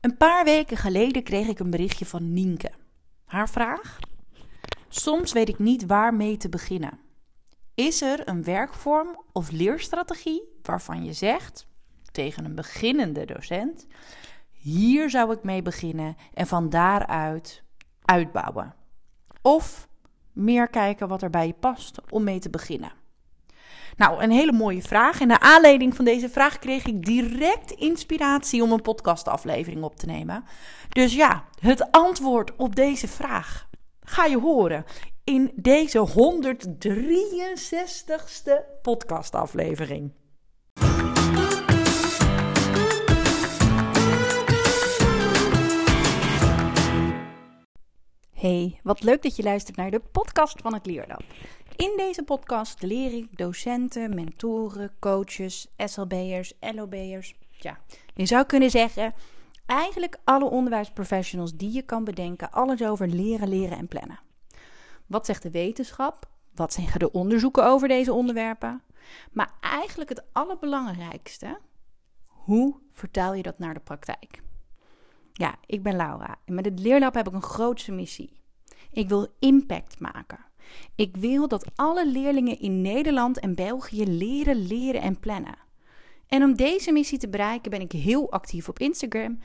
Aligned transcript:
Een 0.00 0.16
paar 0.16 0.44
weken 0.44 0.76
geleden 0.76 1.22
kreeg 1.22 1.48
ik 1.48 1.58
een 1.58 1.70
berichtje 1.70 2.06
van 2.06 2.32
Nienke. 2.32 2.70
Haar 3.24 3.48
vraag? 3.48 3.98
Soms 4.88 5.32
weet 5.32 5.48
ik 5.48 5.58
niet 5.58 5.86
waarmee 5.86 6.36
te 6.36 6.48
beginnen. 6.48 6.98
Is 7.74 8.02
er 8.02 8.28
een 8.28 8.44
werkvorm 8.44 9.24
of 9.32 9.50
leerstrategie 9.50 10.42
waarvan 10.62 11.04
je 11.04 11.12
zegt 11.12 11.66
tegen 12.12 12.44
een 12.44 12.54
beginnende 12.54 13.24
docent: 13.24 13.86
hier 14.50 15.10
zou 15.10 15.32
ik 15.32 15.42
mee 15.42 15.62
beginnen 15.62 16.16
en 16.34 16.46
van 16.46 16.68
daaruit 16.68 17.62
uitbouwen? 18.04 18.74
Of 19.42 19.88
meer 20.32 20.68
kijken 20.68 21.08
wat 21.08 21.22
er 21.22 21.30
bij 21.30 21.46
je 21.46 21.54
past 21.54 22.10
om 22.10 22.24
mee 22.24 22.38
te 22.38 22.50
beginnen? 22.50 22.92
Nou, 23.98 24.22
een 24.22 24.30
hele 24.30 24.52
mooie 24.52 24.82
vraag. 24.82 25.20
En 25.20 25.26
naar 25.26 25.38
aanleiding 25.38 25.96
van 25.96 26.04
deze 26.04 26.28
vraag 26.28 26.58
kreeg 26.58 26.86
ik 26.86 27.04
direct 27.04 27.70
inspiratie 27.70 28.62
om 28.62 28.72
een 28.72 28.82
podcastaflevering 28.82 29.82
op 29.82 29.96
te 29.96 30.06
nemen. 30.06 30.44
Dus 30.88 31.14
ja, 31.14 31.44
het 31.60 31.90
antwoord 31.90 32.56
op 32.56 32.76
deze 32.76 33.08
vraag 33.08 33.68
ga 34.00 34.24
je 34.24 34.38
horen 34.38 34.84
in 35.24 35.52
deze 35.54 36.08
163ste 36.08 38.52
podcastaflevering. 38.82 40.12
Hey, 48.32 48.80
wat 48.82 49.02
leuk 49.02 49.22
dat 49.22 49.36
je 49.36 49.42
luistert 49.42 49.76
naar 49.76 49.90
de 49.90 50.00
podcast 50.12 50.60
van 50.60 50.74
het 50.74 50.86
Leerlab. 50.86 51.22
In 51.78 51.92
deze 51.96 52.22
podcast 52.22 52.82
leer 52.82 53.12
ik 53.12 53.36
docenten, 53.36 54.14
mentoren, 54.14 54.92
coaches, 54.98 55.68
SLB'ers, 55.76 56.52
LOB'ers. 56.60 57.34
Ja, 57.50 57.78
je 58.14 58.26
zou 58.26 58.46
kunnen 58.46 58.70
zeggen, 58.70 59.14
eigenlijk 59.66 60.18
alle 60.24 60.44
onderwijsprofessionals 60.44 61.56
die 61.56 61.72
je 61.72 61.82
kan 61.82 62.04
bedenken, 62.04 62.50
alles 62.50 62.82
over 62.82 63.08
leren, 63.08 63.48
leren 63.48 63.78
en 63.78 63.88
plannen. 63.88 64.20
Wat 65.06 65.26
zegt 65.26 65.42
de 65.42 65.50
wetenschap? 65.50 66.28
Wat 66.54 66.72
zeggen 66.72 66.98
de 66.98 67.12
onderzoeken 67.12 67.66
over 67.66 67.88
deze 67.88 68.12
onderwerpen? 68.12 68.82
Maar 69.32 69.52
eigenlijk 69.60 70.08
het 70.08 70.24
allerbelangrijkste, 70.32 71.58
hoe 72.26 72.76
vertaal 72.92 73.34
je 73.34 73.42
dat 73.42 73.58
naar 73.58 73.74
de 73.74 73.80
praktijk? 73.80 74.42
Ja, 75.32 75.54
ik 75.66 75.82
ben 75.82 75.96
Laura 75.96 76.36
en 76.44 76.54
met 76.54 76.64
het 76.64 76.80
Leerlab 76.80 77.14
heb 77.14 77.26
ik 77.26 77.34
een 77.34 77.42
grootste 77.42 77.92
missie. 77.92 78.40
Ik 78.90 79.08
wil 79.08 79.26
impact 79.38 80.00
maken. 80.00 80.46
Ik 80.94 81.16
wil 81.16 81.48
dat 81.48 81.70
alle 81.74 82.06
leerlingen 82.06 82.58
in 82.60 82.80
Nederland 82.82 83.38
en 83.38 83.54
België 83.54 84.06
leren, 84.06 84.66
leren 84.66 85.00
en 85.00 85.20
plannen. 85.20 85.58
En 86.26 86.42
om 86.42 86.56
deze 86.56 86.92
missie 86.92 87.18
te 87.18 87.28
bereiken 87.28 87.70
ben 87.70 87.80
ik 87.80 87.92
heel 87.92 88.30
actief 88.32 88.68
op 88.68 88.78
Instagram 88.78 89.38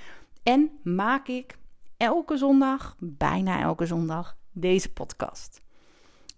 en 0.44 0.72
maak 0.84 1.28
ik 1.28 1.58
elke 1.98 2.38
zondag, 2.38 2.96
bijna 3.00 3.62
elke 3.62 3.86
zondag, 3.86 4.38
deze 4.52 4.92
podcast. 4.92 5.62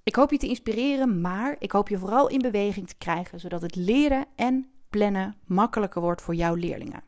Ik 0.03 0.15
hoop 0.15 0.31
je 0.31 0.37
te 0.37 0.47
inspireren, 0.47 1.21
maar 1.21 1.55
ik 1.59 1.71
hoop 1.71 1.89
je 1.89 1.97
vooral 1.97 2.29
in 2.29 2.39
beweging 2.39 2.87
te 2.87 2.97
krijgen, 2.97 3.39
zodat 3.39 3.61
het 3.61 3.75
leren 3.75 4.25
en 4.35 4.69
plannen 4.89 5.35
makkelijker 5.45 6.01
wordt 6.01 6.21
voor 6.21 6.35
jouw 6.35 6.53
leerlingen. 6.53 7.03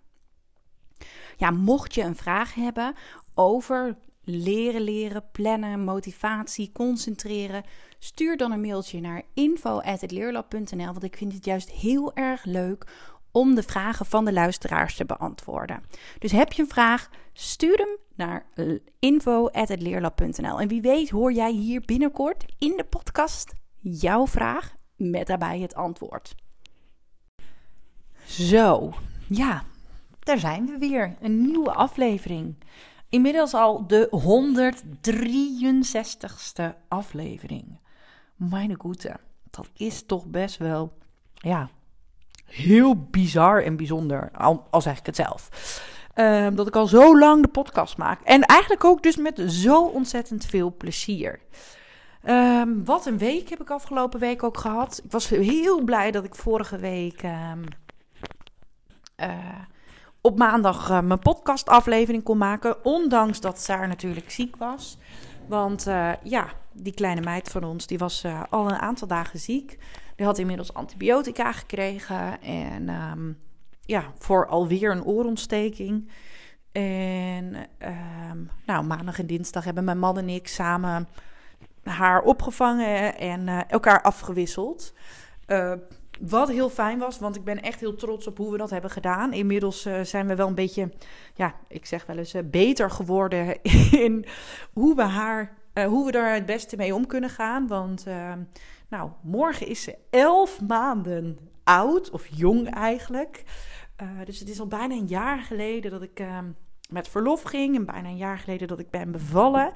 Ja, 1.38 1.52
mocht 1.52 1.94
je 1.94 2.02
een 2.02 2.16
vraag 2.16 2.54
hebben 2.54 2.96
over 3.34 3.98
leren, 4.30 4.82
leren, 4.82 5.24
plannen, 5.32 5.84
motivatie, 5.84 6.72
concentreren, 6.72 7.64
stuur 8.00 8.38
dan 8.38 8.52
een 8.52 8.62
mailtje 8.62 9.00
naar 9.00 9.24
info@leerlab.nl, 9.34 10.86
want 10.86 11.04
ik 11.04 11.18
vind 11.18 11.34
het 11.34 11.46
juist 11.46 11.72
heel 11.72 12.16
erg 12.16 12.46
leuk 12.46 12.86
om 13.32 13.56
de 13.56 13.64
vragen 13.64 14.06
van 14.06 14.26
de 14.26 14.34
luisteraars 14.34 14.96
te 14.96 15.06
beantwoorden. 15.06 15.84
Dus 16.20 16.32
heb 16.32 16.54
je 16.54 16.62
een 16.62 16.68
vraag, 16.68 17.10
stuur 17.34 17.78
hem 17.78 17.98
naar 18.16 18.46
info@leerlab.nl. 19.00 20.60
En 20.60 20.68
wie 20.68 20.82
weet 20.82 21.10
hoor 21.10 21.32
jij 21.32 21.52
hier 21.52 21.82
binnenkort 21.82 22.46
in 22.58 22.74
de 22.78 22.84
podcast 22.84 23.54
jouw 23.80 24.28
vraag 24.28 24.76
met 24.96 25.28
daarbij 25.28 25.60
het 25.60 25.76
antwoord. 25.76 26.36
Zo, 28.26 28.94
ja, 29.28 29.64
daar 30.20 30.40
zijn 30.40 30.66
we 30.66 30.78
weer. 30.78 31.16
Een 31.22 31.42
nieuwe 31.46 31.74
aflevering. 31.74 32.56
Inmiddels 33.10 33.54
al 33.54 33.88
de 33.88 34.08
163ste 34.12 36.74
aflevering. 36.88 37.80
Mijn 38.36 38.76
goede, 38.80 39.16
dat 39.50 39.70
is 39.74 40.06
toch 40.06 40.26
best 40.26 40.58
wel, 40.58 40.98
ja, 41.34 41.70
heel 42.46 42.96
bizar 42.96 43.64
en 43.64 43.76
bijzonder. 43.76 44.32
Al, 44.32 44.82
zeg 44.82 45.00
ik 45.00 45.06
het 45.06 45.16
zelf. 45.16 45.50
Ehm, 46.14 46.56
dat 46.56 46.68
ik 46.68 46.76
al 46.76 46.88
zo 46.88 47.20
lang 47.20 47.42
de 47.42 47.48
podcast 47.48 47.98
maak. 47.98 48.22
En 48.22 48.42
eigenlijk 48.42 48.84
ook 48.84 49.04
dus 49.04 49.18
met 49.18 49.42
zo 49.48 49.84
ontzettend 49.84 50.46
veel 50.46 50.76
plezier. 50.78 51.40
Ehm, 52.24 52.84
wat 52.84 53.06
een 53.06 53.18
week 53.18 53.50
heb 53.50 53.62
ik 53.62 53.70
afgelopen 53.70 54.20
week 54.20 54.44
ook 54.44 54.58
gehad. 54.58 55.02
Ik 55.04 55.12
was 55.12 55.30
heel 55.30 55.84
blij 55.84 56.12
dat 56.12 56.24
ik 56.24 56.36
vorige 56.36 56.78
week 56.78 57.24
um, 57.24 57.64
op 60.28 60.38
maandag 60.38 60.90
uh, 60.90 61.02
mijn 61.02 61.20
podcastaflevering 61.20 62.24
kon 62.24 62.38
maken. 62.38 62.86
Ondanks 62.86 63.42
dat 63.42 63.60
Saar 63.60 63.88
natuurlijk 63.88 64.32
ziek 64.32 64.56
was. 64.56 64.98
Want 65.48 65.88
uh, 65.88 66.12
ja, 66.24 66.48
die 66.74 66.94
kleine 66.94 67.22
meid 67.22 67.50
van 67.50 67.64
ons, 67.64 67.88
die 67.88 67.98
was 67.98 68.24
uh, 68.24 68.44
al 68.50 68.70
een 68.70 68.78
aantal 68.78 69.08
dagen 69.08 69.40
ziek. 69.40 69.78
Die 70.16 70.26
had 70.26 70.38
inmiddels 70.38 70.74
antibiotica 70.74 71.52
gekregen. 71.52 72.42
En 72.42 72.90
um, 72.90 73.38
ja, 73.82 74.04
voor 74.18 74.48
alweer 74.48 74.92
een 74.92 75.04
oorontsteking. 75.04 76.12
En 76.72 77.56
um, 78.32 78.50
nou, 78.66 78.84
maandag 78.84 79.20
en 79.20 79.28
dinsdag 79.28 79.64
hebben 79.64 79.84
mijn 79.84 80.00
man 80.00 80.18
en 80.18 80.30
ik 80.30 80.48
samen 80.48 81.08
haar 81.84 82.22
opgevangen 82.22 83.18
en 83.18 83.68
elkaar 83.68 84.02
afgewisseld. 84.02 84.94
Wat 86.22 86.50
heel 86.50 86.70
fijn 86.70 87.00
was, 87.00 87.20
want 87.20 87.36
ik 87.36 87.44
ben 87.44 87.62
echt 87.62 87.80
heel 87.80 87.96
trots 87.96 88.28
op 88.28 88.38
hoe 88.38 88.52
we 88.52 88.58
dat 88.58 88.70
hebben 88.70 88.90
gedaan. 88.90 89.34
Inmiddels 89.34 89.86
uh, 89.86 90.02
zijn 90.02 90.28
we 90.28 90.36
wel 90.36 90.48
een 90.48 90.56
beetje, 90.56 90.92
ja, 91.34 91.56
ik 91.68 91.86
zeg 91.86 92.06
wel 92.06 92.18
eens, 92.18 92.36
uh, 92.36 92.42
beter 92.46 92.92
geworden 92.92 93.62
in 94.06 94.26
hoe 94.74 94.96
we 94.96 95.02
haar, 95.02 95.58
uh, 95.74 95.86
hoe 95.86 96.06
we 96.06 96.12
daar 96.12 96.34
het 96.34 96.46
beste 96.46 96.76
mee 96.76 96.96
om 96.96 97.08
kunnen 97.08 97.30
gaan. 97.30 97.68
Want, 97.68 98.06
nou, 98.90 99.10
morgen 99.24 99.68
is 99.68 99.84
ze 99.84 99.98
elf 100.10 100.62
maanden 100.62 101.38
oud, 101.64 102.10
of 102.10 102.28
jong 102.28 102.70
eigenlijk. 102.70 103.44
dus 104.26 104.40
het 104.40 104.50
is 104.50 104.60
al 104.60 104.68
bijna 104.68 104.96
een 104.96 105.08
jaar 105.08 105.40
geleden 105.40 105.92
dat 105.92 106.02
ik 106.02 106.24
met 106.90 107.08
verlof 107.08 107.42
ging. 107.42 107.76
En 107.76 107.86
bijna 107.86 108.10
een 108.10 108.18
jaar 108.18 108.38
geleden 108.38 108.68
dat 108.68 108.80
ik 108.80 108.90
ben 108.90 109.12
bevallen. 109.12 109.72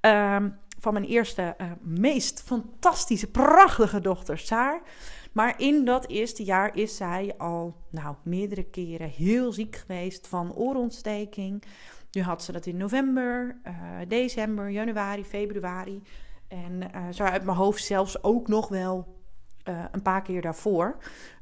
Ehm, 0.00 0.48
van 0.78 0.92
mijn 0.92 1.04
eerste, 1.04 1.56
meest 1.80 2.42
fantastische, 2.42 3.30
prachtige 3.30 4.00
dochter, 4.00 4.38
Saar. 4.38 4.82
Maar 5.34 5.54
in 5.56 5.84
dat 5.84 6.08
eerste 6.08 6.44
jaar 6.44 6.76
is 6.76 6.96
zij 6.96 7.34
al 7.38 7.76
nou, 7.90 8.14
meerdere 8.22 8.64
keren 8.64 9.08
heel 9.08 9.52
ziek 9.52 9.76
geweest 9.76 10.26
van 10.28 10.54
oorontsteking. 10.54 11.62
Nu 12.12 12.22
had 12.22 12.42
ze 12.42 12.52
dat 12.52 12.66
in 12.66 12.76
november, 12.76 13.56
uh, 13.66 13.72
december, 14.08 14.70
januari, 14.70 15.24
februari. 15.24 16.02
En 16.48 16.72
uh, 16.94 17.02
zo 17.10 17.22
uit 17.22 17.44
mijn 17.44 17.56
hoofd 17.56 17.84
zelfs 17.84 18.22
ook 18.22 18.48
nog 18.48 18.68
wel 18.68 19.16
uh, 19.68 19.84
een 19.90 20.02
paar 20.02 20.22
keer 20.22 20.40
daarvoor. 20.40 20.96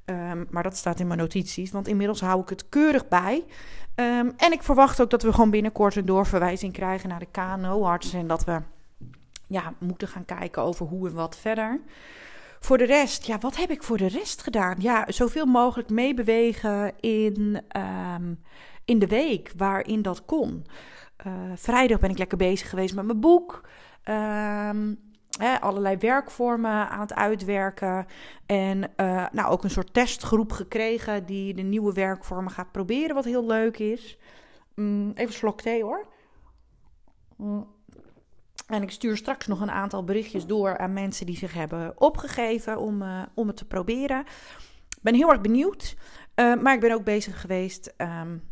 Um, 0.04 0.47
maar 0.50 0.62
dat 0.62 0.76
staat 0.76 1.00
in 1.00 1.06
mijn 1.06 1.19
notities, 1.19 1.70
want 1.70 1.88
inmiddels 1.88 2.20
hou 2.20 2.41
ik 2.41 2.48
het 2.48 2.69
keurig 2.69 3.08
bij. 3.08 3.44
Um, 3.94 4.32
en 4.36 4.52
ik 4.52 4.62
verwacht 4.62 5.00
ook 5.00 5.10
dat 5.10 5.22
we 5.22 5.32
gewoon 5.32 5.50
binnenkort 5.50 5.97
een 5.97 6.06
doorverwijzing 6.06 6.72
krijgen 6.72 7.08
naar 7.08 7.19
de 7.19 7.28
KNO-arts. 7.31 8.12
En 8.12 8.26
dat 8.26 8.44
we 8.44 8.60
ja, 9.47 9.75
moeten 9.78 10.08
gaan 10.08 10.25
kijken 10.25 10.62
over 10.62 10.86
hoe 10.86 11.08
en 11.08 11.14
wat 11.14 11.36
verder. 11.36 11.81
Voor 12.62 12.78
de 12.78 12.84
rest, 12.84 13.27
ja, 13.27 13.39
wat 13.39 13.56
heb 13.56 13.71
ik 13.71 13.83
voor 13.83 13.97
de 13.97 14.06
rest 14.06 14.43
gedaan? 14.43 14.77
Ja, 14.78 15.05
zoveel 15.09 15.47
mogelijk 15.47 15.91
meebewegen 15.91 16.93
in, 17.00 17.62
um, 18.17 18.43
in 18.84 18.99
de 18.99 19.06
week 19.06 19.53
waarin 19.56 20.03
dat 20.03 20.25
kon. 20.25 20.67
Uh, 21.26 21.32
vrijdag 21.55 22.00
ben 22.00 22.11
ik 22.11 22.19
lekker 22.19 22.38
bezig 22.38 22.69
geweest 22.69 22.94
met 22.94 23.05
mijn 23.05 23.20
boek. 23.20 23.69
Hè, 25.38 25.61
allerlei 25.61 25.97
werkvormen 25.97 26.88
aan 26.88 27.00
het 27.00 27.14
uitwerken. 27.14 28.06
En 28.47 28.79
uh, 28.97 29.26
nou, 29.32 29.50
ook 29.50 29.65
een 29.65 29.70
soort 29.70 29.94
testgroep 29.94 30.53
gekregen 30.53 31.26
die 31.26 31.55
de 31.55 31.62
nieuwe 31.62 31.93
werkvormen 31.93 32.53
gaat 32.53 32.73
proberen, 32.73 33.15
wat 33.15 33.25
heel 33.25 33.47
leuk 33.47 33.79
is. 33.79 34.19
Mm, 34.75 35.12
even 35.15 35.35
slok 35.35 35.61
thee 35.61 35.82
hoor. 35.82 36.06
Mm. 37.37 37.67
En 38.72 38.82
ik 38.82 38.90
stuur 38.90 39.16
straks 39.16 39.46
nog 39.46 39.60
een 39.60 39.70
aantal 39.70 40.04
berichtjes 40.04 40.46
door 40.46 40.78
aan 40.78 40.92
mensen 40.92 41.26
die 41.26 41.36
zich 41.36 41.54
hebben 41.54 42.00
opgegeven 42.00 42.78
om, 42.78 43.02
uh, 43.02 43.22
om 43.34 43.46
het 43.46 43.56
te 43.56 43.66
proberen. 43.66 44.20
Ik 44.88 45.02
ben 45.02 45.14
heel 45.14 45.30
erg 45.30 45.40
benieuwd. 45.40 45.96
Uh, 46.34 46.54
maar 46.54 46.74
ik 46.74 46.80
ben 46.80 46.92
ook 46.92 47.04
bezig 47.04 47.40
geweest 47.40 47.94
um, 47.96 48.42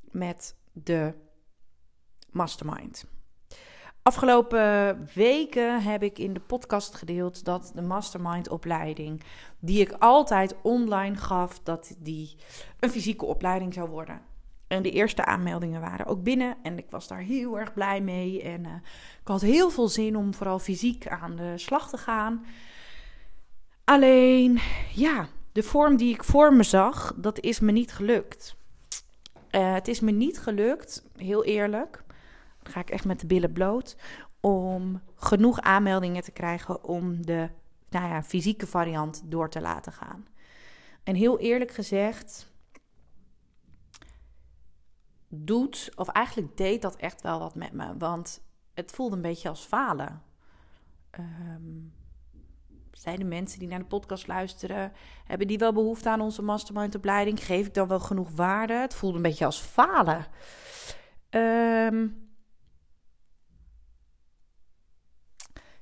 met 0.00 0.56
de 0.72 1.14
mastermind. 2.30 3.04
Afgelopen 4.02 5.08
weken 5.14 5.82
heb 5.82 6.02
ik 6.02 6.18
in 6.18 6.32
de 6.32 6.40
podcast 6.40 6.94
gedeeld 6.94 7.44
dat 7.44 7.72
de 7.74 7.82
mastermind 7.82 8.48
opleiding, 8.48 9.22
die 9.58 9.80
ik 9.80 9.92
altijd 9.98 10.54
online 10.62 11.16
gaf, 11.16 11.60
dat 11.60 11.96
die 11.98 12.36
een 12.80 12.90
fysieke 12.90 13.24
opleiding 13.24 13.74
zou 13.74 13.88
worden. 13.88 14.29
En 14.70 14.82
de 14.82 14.90
eerste 14.90 15.24
aanmeldingen 15.24 15.80
waren 15.80 16.06
ook 16.06 16.22
binnen. 16.22 16.56
En 16.62 16.78
ik 16.78 16.86
was 16.90 17.08
daar 17.08 17.18
heel 17.18 17.58
erg 17.58 17.72
blij 17.72 18.00
mee. 18.00 18.42
En 18.42 18.64
uh, 18.64 18.74
ik 19.20 19.28
had 19.28 19.40
heel 19.40 19.70
veel 19.70 19.88
zin 19.88 20.16
om 20.16 20.34
vooral 20.34 20.58
fysiek 20.58 21.08
aan 21.08 21.36
de 21.36 21.58
slag 21.58 21.88
te 21.88 21.96
gaan. 21.96 22.44
Alleen, 23.84 24.60
ja, 24.94 25.28
de 25.52 25.62
vorm 25.62 25.96
die 25.96 26.14
ik 26.14 26.24
voor 26.24 26.54
me 26.54 26.62
zag, 26.62 27.14
dat 27.16 27.40
is 27.40 27.60
me 27.60 27.72
niet 27.72 27.92
gelukt. 27.92 28.56
Uh, 29.50 29.72
het 29.72 29.88
is 29.88 30.00
me 30.00 30.10
niet 30.10 30.38
gelukt, 30.38 31.06
heel 31.16 31.44
eerlijk. 31.44 32.02
Dan 32.62 32.72
ga 32.72 32.80
ik 32.80 32.90
echt 32.90 33.04
met 33.04 33.20
de 33.20 33.26
billen 33.26 33.52
bloot. 33.52 33.96
Om 34.40 35.00
genoeg 35.16 35.60
aanmeldingen 35.60 36.22
te 36.22 36.32
krijgen 36.32 36.84
om 36.84 37.26
de 37.26 37.48
nou 37.88 38.08
ja, 38.08 38.22
fysieke 38.22 38.66
variant 38.66 39.22
door 39.24 39.50
te 39.50 39.60
laten 39.60 39.92
gaan. 39.92 40.26
En 41.02 41.14
heel 41.14 41.38
eerlijk 41.38 41.70
gezegd, 41.70 42.49
doet, 45.30 45.90
of 45.94 46.08
eigenlijk 46.08 46.56
deed 46.56 46.82
dat 46.82 46.96
echt 46.96 47.22
wel 47.22 47.38
wat 47.38 47.54
met 47.54 47.72
me. 47.72 47.96
Want 47.98 48.42
het 48.74 48.90
voelde 48.90 49.16
een 49.16 49.22
beetje 49.22 49.48
als 49.48 49.64
falen. 49.64 50.22
Um, 51.18 51.92
zijn 52.92 53.18
de 53.18 53.24
mensen 53.24 53.58
die 53.58 53.68
naar 53.68 53.78
de 53.78 53.84
podcast 53.84 54.26
luisteren, 54.26 54.92
hebben 55.24 55.46
die 55.46 55.58
wel 55.58 55.72
behoefte 55.72 56.08
aan 56.08 56.20
onze 56.20 56.42
mastermind-opleiding? 56.42 57.44
Geef 57.44 57.66
ik 57.66 57.74
dan 57.74 57.88
wel 57.88 58.00
genoeg 58.00 58.30
waarde? 58.30 58.74
Het 58.74 58.94
voelde 58.94 59.16
een 59.16 59.22
beetje 59.22 59.44
als 59.44 59.60
falen. 59.60 60.26
Um, 61.30 62.19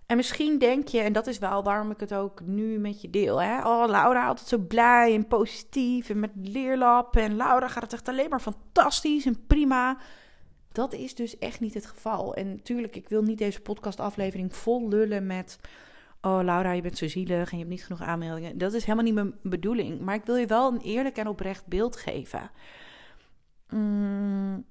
en 0.08 0.16
misschien 0.16 0.58
denk 0.58 0.88
je, 0.88 1.00
en 1.00 1.12
dat 1.12 1.26
is 1.26 1.38
wel 1.38 1.62
waarom 1.62 1.90
ik 1.90 2.00
het 2.00 2.14
ook 2.14 2.40
nu 2.40 2.78
met 2.78 3.00
je 3.00 3.10
deel. 3.10 3.42
Hè? 3.42 3.58
Oh, 3.58 3.88
Laura 3.88 4.26
altijd 4.26 4.48
zo 4.48 4.58
blij 4.58 5.14
en 5.14 5.26
positief 5.26 6.10
en 6.10 6.20
met 6.20 6.30
leerlap. 6.34 7.16
En 7.16 7.36
Laura 7.36 7.68
gaat 7.68 7.82
het 7.82 7.92
echt 7.92 8.08
alleen 8.08 8.28
maar 8.28 8.40
fantastisch 8.40 9.26
en 9.26 9.46
prima. 9.46 9.98
Dat 10.72 10.92
is 10.92 11.14
dus 11.14 11.38
echt 11.38 11.60
niet 11.60 11.74
het 11.74 11.86
geval. 11.86 12.34
En 12.34 12.48
natuurlijk, 12.48 12.96
ik 12.96 13.08
wil 13.08 13.22
niet 13.22 13.38
deze 13.38 13.60
podcastaflevering 13.60 14.56
vol 14.56 14.88
lullen 14.88 15.26
met 15.26 15.58
oh 16.20 16.40
Laura, 16.42 16.72
je 16.72 16.82
bent 16.82 16.98
zo 16.98 17.08
zielig 17.08 17.50
en 17.50 17.58
je 17.58 17.64
hebt 17.64 17.76
niet 17.76 17.84
genoeg 17.84 18.02
aanmeldingen. 18.02 18.58
Dat 18.58 18.72
is 18.72 18.84
helemaal 18.84 19.04
niet 19.04 19.14
mijn 19.14 19.34
bedoeling. 19.42 20.00
Maar 20.00 20.14
ik 20.14 20.24
wil 20.24 20.36
je 20.36 20.46
wel 20.46 20.72
een 20.72 20.80
eerlijk 20.80 21.16
en 21.16 21.28
oprecht 21.28 21.66
beeld 21.66 21.96
geven. 21.96 22.50
Mm, 23.70 24.64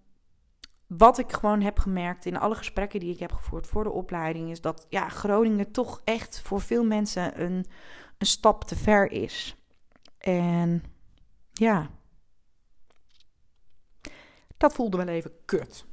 wat 0.87 1.17
ik 1.17 1.31
gewoon 1.31 1.61
heb 1.61 1.79
gemerkt 1.79 2.25
in 2.25 2.37
alle 2.37 2.55
gesprekken 2.55 2.99
die 2.99 3.13
ik 3.13 3.19
heb 3.19 3.31
gevoerd 3.31 3.67
voor 3.67 3.83
de 3.83 3.91
opleiding, 3.91 4.51
is 4.51 4.61
dat 4.61 4.85
ja, 4.89 5.09
Groningen 5.09 5.71
toch 5.71 6.01
echt 6.03 6.41
voor 6.41 6.61
veel 6.61 6.83
mensen 6.83 7.41
een, 7.41 7.65
een 8.17 8.27
stap 8.27 8.63
te 8.63 8.75
ver 8.75 9.11
is. 9.11 9.55
En 10.17 10.83
ja, 11.51 11.89
dat 14.57 14.73
voelde 14.73 14.97
wel 14.97 15.07
even 15.07 15.31
kut 15.45 15.85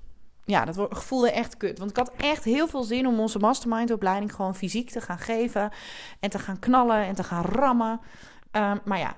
ja, 0.44 0.64
dat 0.64 0.86
voelde 0.90 1.30
echt 1.30 1.56
kut. 1.56 1.78
Want 1.78 1.90
ik 1.90 1.96
had 1.96 2.12
echt 2.16 2.44
heel 2.44 2.68
veel 2.68 2.82
zin 2.82 3.06
om 3.06 3.20
onze 3.20 3.38
mastermind-opleiding 3.38 4.34
gewoon 4.34 4.54
fysiek 4.54 4.90
te 4.90 5.00
gaan 5.00 5.18
geven. 5.18 5.70
En 6.20 6.30
te 6.30 6.38
gaan 6.38 6.58
knallen 6.58 7.04
en 7.04 7.14
te 7.14 7.24
gaan 7.24 7.44
rammen. 7.44 8.00
Ehm, 8.50 8.78
maar 8.84 8.98
ja, 8.98 9.16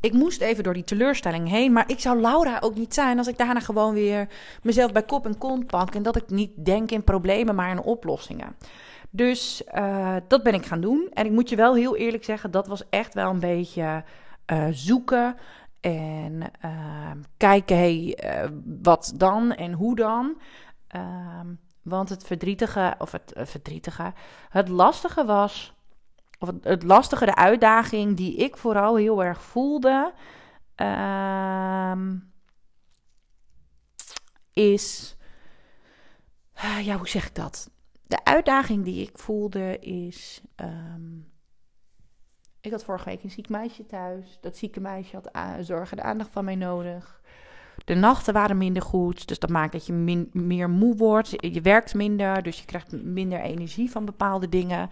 ik 0.00 0.12
moest 0.12 0.40
even 0.40 0.64
door 0.64 0.74
die 0.74 0.84
teleurstelling 0.84 1.48
heen. 1.48 1.72
Maar 1.72 1.90
ik 1.90 2.00
zou 2.00 2.20
Laura 2.20 2.58
ook 2.60 2.74
niet 2.74 2.94
zijn 2.94 3.18
als 3.18 3.26
ik 3.26 3.38
daarna 3.38 3.60
gewoon 3.60 3.94
weer 3.94 4.28
mezelf 4.62 4.92
bij 4.92 5.02
kop 5.02 5.26
en 5.26 5.38
kont 5.38 5.66
pak. 5.66 5.94
En 5.94 6.02
dat 6.02 6.16
ik 6.16 6.30
niet 6.30 6.64
denk 6.64 6.90
in 6.90 7.04
problemen, 7.04 7.54
maar 7.54 7.70
in 7.70 7.82
oplossingen. 7.82 8.56
Dus 9.10 9.62
uh, 9.74 10.16
dat 10.28 10.42
ben 10.42 10.54
ik 10.54 10.66
gaan 10.66 10.80
doen. 10.80 11.08
En 11.12 11.26
ik 11.26 11.32
moet 11.32 11.48
je 11.48 11.56
wel 11.56 11.74
heel 11.74 11.96
eerlijk 11.96 12.24
zeggen, 12.24 12.50
dat 12.50 12.66
was 12.66 12.88
echt 12.88 13.14
wel 13.14 13.30
een 13.30 13.40
beetje 13.40 14.04
uh, 14.52 14.66
zoeken. 14.70 15.36
En 15.80 16.40
uh, 16.64 17.10
kijken, 17.36 17.76
hey, 17.76 18.18
wat 18.82 19.12
dan 19.16 19.52
en 19.52 19.72
hoe 19.72 19.96
dan? 19.96 20.40
Uh, 20.96 21.02
want 21.82 22.08
het 22.08 22.24
verdrietige, 22.24 22.94
of 22.98 23.12
het 23.12 23.32
verdrietige, 23.36 24.12
het 24.48 24.68
lastige 24.68 25.24
was, 25.24 25.74
of 26.40 26.48
het, 26.48 26.64
het, 26.64 26.82
lastige, 26.82 27.24
de 27.24 27.34
uitdaging 27.34 28.16
die 28.16 28.36
ik 28.36 28.56
vooral 28.56 28.96
heel 28.96 29.24
erg 29.24 29.42
voelde, 29.42 30.12
ehm, 30.74 32.16
is, 34.52 35.16
ja, 36.82 36.96
hoe 36.96 37.08
zeg 37.08 37.26
ik 37.26 37.34
dat? 37.34 37.70
De 38.06 38.24
uitdaging 38.24 38.84
die 38.84 39.06
ik 39.06 39.18
voelde 39.18 39.78
is. 39.78 40.40
Um, 40.56 41.32
ik 42.60 42.70
had 42.70 42.84
vorige 42.84 43.08
week 43.08 43.22
een 43.22 43.30
ziek 43.30 43.48
meisje 43.48 43.86
thuis. 43.86 44.38
Dat 44.40 44.56
zieke 44.56 44.80
meisje 44.80 45.16
had 45.16 45.30
zorgen 45.66 45.96
de 45.96 46.02
aandacht 46.02 46.30
van 46.30 46.44
mij 46.44 46.54
nodig. 46.56 47.22
De 47.84 47.94
nachten 47.94 48.34
waren 48.34 48.58
minder 48.58 48.82
goed, 48.82 49.28
dus 49.28 49.38
dat 49.38 49.50
maakt 49.50 49.72
dat 49.72 49.86
je 49.86 49.92
meer 50.32 50.70
moe 50.70 50.96
wordt. 50.96 51.30
Je 51.30 51.60
werkt 51.60 51.94
minder, 51.94 52.42
dus 52.42 52.58
je 52.58 52.64
krijgt 52.64 53.02
minder 53.02 53.40
energie 53.40 53.90
van 53.90 54.04
bepaalde 54.04 54.48
dingen. 54.48 54.90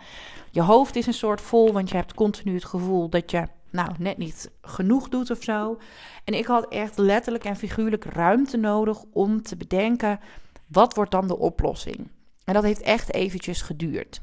Je 0.50 0.62
hoofd 0.62 0.96
is 0.96 1.06
een 1.06 1.14
soort 1.14 1.40
vol, 1.40 1.72
want 1.72 1.88
je 1.88 1.96
hebt 1.96 2.14
continu 2.14 2.54
het 2.54 2.64
gevoel 2.64 3.08
dat 3.08 3.30
je 3.30 3.46
nou 3.70 3.90
net 3.98 4.18
niet 4.18 4.50
genoeg 4.62 5.08
doet 5.08 5.30
of 5.30 5.42
zo. 5.42 5.78
En 6.24 6.34
ik 6.34 6.46
had 6.46 6.68
echt 6.68 6.98
letterlijk 6.98 7.44
en 7.44 7.56
figuurlijk 7.56 8.04
ruimte 8.04 8.56
nodig 8.56 9.04
om 9.12 9.42
te 9.42 9.56
bedenken: 9.56 10.20
wat 10.66 10.94
wordt 10.94 11.10
dan 11.10 11.28
de 11.28 11.38
oplossing? 11.38 12.08
En 12.44 12.54
dat 12.54 12.62
heeft 12.62 12.80
echt 12.80 13.14
eventjes 13.14 13.62
geduurd. 13.62 14.20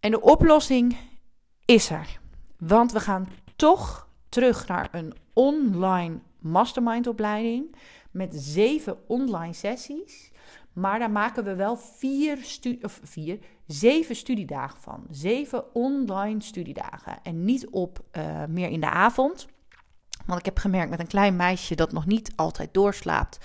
En 0.00 0.10
de 0.10 0.20
oplossing 0.20 0.96
is 1.64 1.90
er. 1.90 2.18
Want 2.58 2.92
we 2.92 3.00
gaan 3.00 3.28
toch 3.56 4.08
terug 4.28 4.66
naar 4.66 4.88
een 4.90 5.14
online 5.32 6.18
mastermind 6.46 7.06
opleiding 7.06 7.76
met 8.10 8.34
zeven 8.34 8.98
online 9.06 9.52
sessies. 9.52 10.30
Maar 10.72 10.98
daar 10.98 11.10
maken 11.10 11.44
we 11.44 11.54
wel 11.54 11.76
vier, 11.76 12.38
stu 12.40 12.78
of 12.82 13.00
vier, 13.02 13.38
zeven 13.66 14.16
studiedagen 14.16 14.80
van. 14.80 15.06
Zeven 15.10 15.74
online 15.74 16.42
studiedagen. 16.42 17.18
En 17.22 17.44
niet 17.44 17.68
op 17.70 18.00
uh, 18.12 18.44
meer 18.48 18.68
in 18.68 18.80
de 18.80 18.90
avond. 18.90 19.46
Want 20.26 20.38
ik 20.38 20.44
heb 20.44 20.58
gemerkt 20.58 20.90
met 20.90 21.00
een 21.00 21.06
klein 21.06 21.36
meisje 21.36 21.74
dat 21.74 21.92
nog 21.92 22.06
niet 22.06 22.32
altijd 22.36 22.74
doorslaapt 22.74 23.38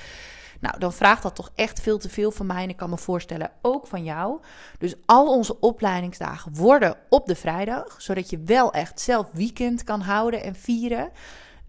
nou, 0.61 0.79
dan 0.79 0.93
vraagt 0.93 1.23
dat 1.23 1.35
toch 1.35 1.51
echt 1.55 1.81
veel 1.81 1.97
te 1.97 2.09
veel 2.09 2.31
van 2.31 2.45
mij. 2.45 2.63
En 2.63 2.69
ik 2.69 2.77
kan 2.77 2.89
me 2.89 2.97
voorstellen 2.97 3.51
ook 3.61 3.87
van 3.87 4.03
jou. 4.03 4.39
Dus 4.77 4.95
al 5.05 5.35
onze 5.37 5.59
opleidingsdagen 5.59 6.55
worden 6.55 6.95
op 7.09 7.25
de 7.25 7.35
vrijdag. 7.35 8.01
Zodat 8.01 8.29
je 8.29 8.43
wel 8.45 8.73
echt 8.73 8.99
zelf 8.99 9.31
weekend 9.31 9.83
kan 9.83 10.01
houden 10.01 10.43
en 10.43 10.55
vieren. 10.55 11.11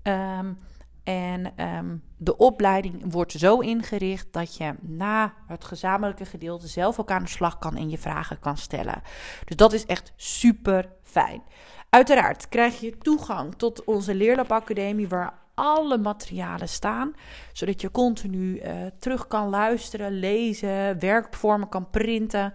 Um, 0.02 0.58
en 1.04 1.64
um, 1.76 2.02
de 2.16 2.36
opleiding 2.36 3.12
wordt 3.12 3.32
zo 3.32 3.58
ingericht 3.58 4.32
dat 4.32 4.56
je 4.56 4.74
na 4.80 5.34
het 5.46 5.64
gezamenlijke 5.64 6.24
gedeelte 6.24 6.68
zelf 6.68 7.00
ook 7.00 7.10
aan 7.10 7.22
de 7.22 7.28
slag 7.28 7.58
kan 7.58 7.76
en 7.76 7.90
je 7.90 7.98
vragen 7.98 8.38
kan 8.38 8.56
stellen. 8.56 9.02
Dus 9.44 9.56
dat 9.56 9.72
is 9.72 9.86
echt 9.86 10.12
super 10.16 10.88
fijn. 11.02 11.42
Uiteraard 11.88 12.48
krijg 12.48 12.80
je 12.80 12.98
toegang 12.98 13.54
tot 13.54 13.84
onze 13.84 14.14
Leerlabacademie, 14.14 15.08
waar 15.08 15.40
alle 15.54 15.98
materialen 15.98 16.68
staan, 16.68 17.14
zodat 17.52 17.80
je 17.80 17.90
continu 17.90 18.60
uh, 18.60 18.70
terug 18.98 19.26
kan 19.26 19.48
luisteren, 19.48 20.12
lezen, 20.12 20.98
werkvormen 20.98 21.68
kan 21.68 21.90
printen. 21.90 22.54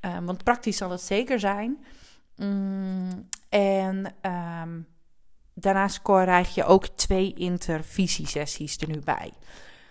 Uh, 0.00 0.18
want 0.24 0.44
praktisch 0.44 0.76
zal 0.76 0.90
het 0.90 1.00
zeker 1.00 1.40
zijn. 1.40 1.84
Mm, 2.36 3.28
en 3.48 4.14
um, 4.62 4.86
daarnaast 5.58 6.02
krijg 6.02 6.54
je 6.54 6.64
ook 6.64 6.86
twee 6.86 7.34
intervisiesessies 7.34 8.78
er 8.78 8.88
nu 8.88 8.98
bij. 9.04 9.32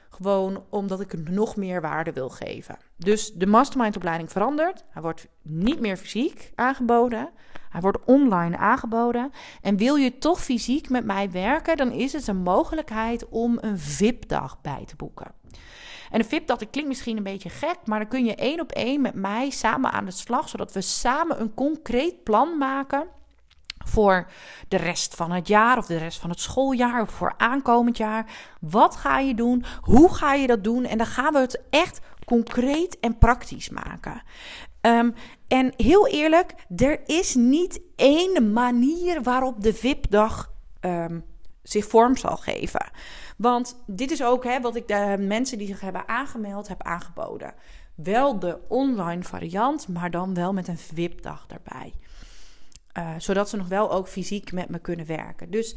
Gewoon 0.10 0.64
omdat 0.70 1.00
ik 1.00 1.12
hem 1.12 1.24
nog 1.30 1.56
meer 1.56 1.82
waarde 1.82 2.14
wil 2.14 2.30
geven. 2.30 2.78
Dus 2.98 3.34
de 3.34 3.46
mastermind-opleiding 3.46 4.32
verandert. 4.32 4.84
Hij 4.90 5.02
wordt 5.02 5.28
niet 5.42 5.80
meer 5.80 5.98
fysiek 5.98 6.52
aangeboden. 6.56 7.30
Hij 7.70 7.82
wordt 7.82 8.06
online 8.06 8.58
aangeboden. 8.58 9.32
En 9.62 9.78
wil 9.78 9.96
je 9.96 10.18
toch 10.18 10.44
fysiek 10.44 10.90
met 10.90 11.06
mij 11.06 11.32
werken, 11.32 11.78
dan 11.78 11.92
is 11.92 12.14
het 12.14 12.28
een 12.28 12.38
mogelijkheid 12.44 13.30
om 13.30 13.58
een 13.62 13.80
VIP-dag 13.80 14.62
bij 14.62 14.84
te 14.86 14.96
boeken. 14.96 15.32
En 16.12 16.20
een 16.20 16.26
VIP-dag, 16.26 16.58
dat 16.58 16.70
klinkt 16.70 16.90
misschien 16.90 17.18
een 17.18 17.24
beetje 17.24 17.50
gek, 17.50 17.78
maar 17.86 18.00
dan 18.00 18.08
kun 18.08 18.26
je 18.26 18.36
één 18.36 18.60
op 18.60 18.72
één 18.72 19.02
met 19.02 19.14
mij 19.14 19.50
samen 19.50 19.92
aan 19.92 20.06
de 20.06 20.12
slag, 20.12 20.50
zodat 20.50 20.74
we 20.74 20.82
samen 20.82 21.42
een 21.42 21.54
concreet 21.54 22.24
plan 22.24 22.58
maken 22.58 23.08
voor 23.96 24.28
de 24.68 24.78
rest 24.78 25.16
van 25.16 25.32
het 25.32 25.48
jaar 25.48 25.78
of 25.78 25.86
de 25.86 25.98
rest 25.98 26.20
van 26.20 26.30
het 26.30 26.40
schooljaar 26.40 27.02
of 27.02 27.10
voor 27.10 27.34
aankomend 27.38 27.98
jaar. 27.98 28.26
Wat 28.60 28.96
ga 28.96 29.20
je 29.20 29.36
doen? 29.36 29.64
Hoe 29.82 30.14
ga 30.14 30.34
je 30.34 30.48
dat 30.48 30.64
doen? 30.64 30.86
En 30.86 30.98
dan 30.98 31.08
gaan 31.08 31.34
we 31.34 31.40
het 31.40 31.62
echt 31.70 32.00
concreet 32.26 33.00
en 33.00 33.18
praktisch 33.18 33.70
maken. 33.70 34.22
Um, 34.82 35.14
en 35.48 35.74
heel 35.78 36.08
eerlijk, 36.08 36.54
er 36.76 37.00
is 37.06 37.36
niet 37.36 37.82
één 37.96 38.54
manier 38.54 39.24
waarop 39.24 39.64
de 39.64 39.74
VIP-dag 39.74 40.52
um, 40.82 41.26
zich 41.64 41.88
vorm 41.88 42.18
zal 42.18 42.38
geven. 42.38 42.90
Want 43.38 43.84
dit 43.88 44.12
is 44.12 44.24
ook 44.24 44.44
hè, 44.44 44.62
wat 44.62 44.76
ik 44.76 44.88
de 44.88 45.16
mensen 45.20 45.58
die 45.58 45.68
zich 45.68 45.82
hebben 45.82 46.08
aangemeld 46.08 46.68
heb 46.68 46.84
aangeboden. 46.84 47.54
Wel 47.96 48.40
de 48.40 48.58
online 48.68 49.24
variant, 49.24 49.88
maar 49.88 50.12
dan 50.12 50.34
wel 50.34 50.54
met 50.54 50.68
een 50.68 50.78
VIP-dag 50.78 51.46
daarbij. 51.48 51.94
Uh, 52.98 53.10
zodat 53.18 53.50
ze 53.50 53.58
nog 53.58 53.68
wel 53.68 53.92
ook 53.92 54.08
fysiek 54.08 54.52
met 54.52 54.70
me 54.70 54.80
kunnen 54.80 55.06
werken. 55.06 55.52
Dus 55.52 55.76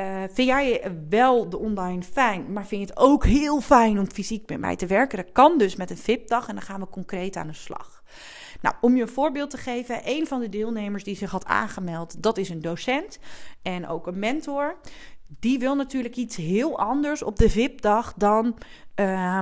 uh, 0.00 0.22
vind 0.32 0.48
jij 0.48 0.92
wel 1.08 1.48
de 1.48 1.58
online 1.58 2.02
fijn, 2.02 2.52
maar 2.52 2.66
vind 2.66 2.80
je 2.80 2.86
het 2.86 2.96
ook 2.96 3.24
heel 3.24 3.60
fijn 3.60 3.98
om 3.98 4.10
fysiek 4.10 4.48
met 4.48 4.58
mij 4.58 4.76
te 4.76 4.86
werken? 4.86 5.18
Dat 5.18 5.32
kan 5.32 5.58
dus 5.58 5.76
met 5.76 5.90
een 5.90 5.96
VIP-dag 5.96 6.48
en 6.48 6.54
dan 6.54 6.64
gaan 6.64 6.80
we 6.80 6.88
concreet 6.88 7.36
aan 7.36 7.46
de 7.46 7.52
slag. 7.52 8.02
Nou, 8.60 8.74
om 8.80 8.96
je 8.96 9.02
een 9.02 9.08
voorbeeld 9.08 9.50
te 9.50 9.56
geven, 9.56 10.00
een 10.04 10.26
van 10.26 10.40
de 10.40 10.48
deelnemers 10.48 11.04
die 11.04 11.16
zich 11.16 11.30
had 11.30 11.44
aangemeld, 11.44 12.22
dat 12.22 12.38
is 12.38 12.48
een 12.48 12.62
docent 12.62 13.18
en 13.62 13.88
ook 13.88 14.06
een 14.06 14.18
mentor. 14.18 14.76
Die 15.26 15.58
wil 15.58 15.74
natuurlijk 15.74 16.16
iets 16.16 16.36
heel 16.36 16.78
anders 16.78 17.22
op 17.22 17.36
de 17.36 17.50
VIP-dag 17.50 18.14
dan 18.16 18.58
uh, 18.96 19.38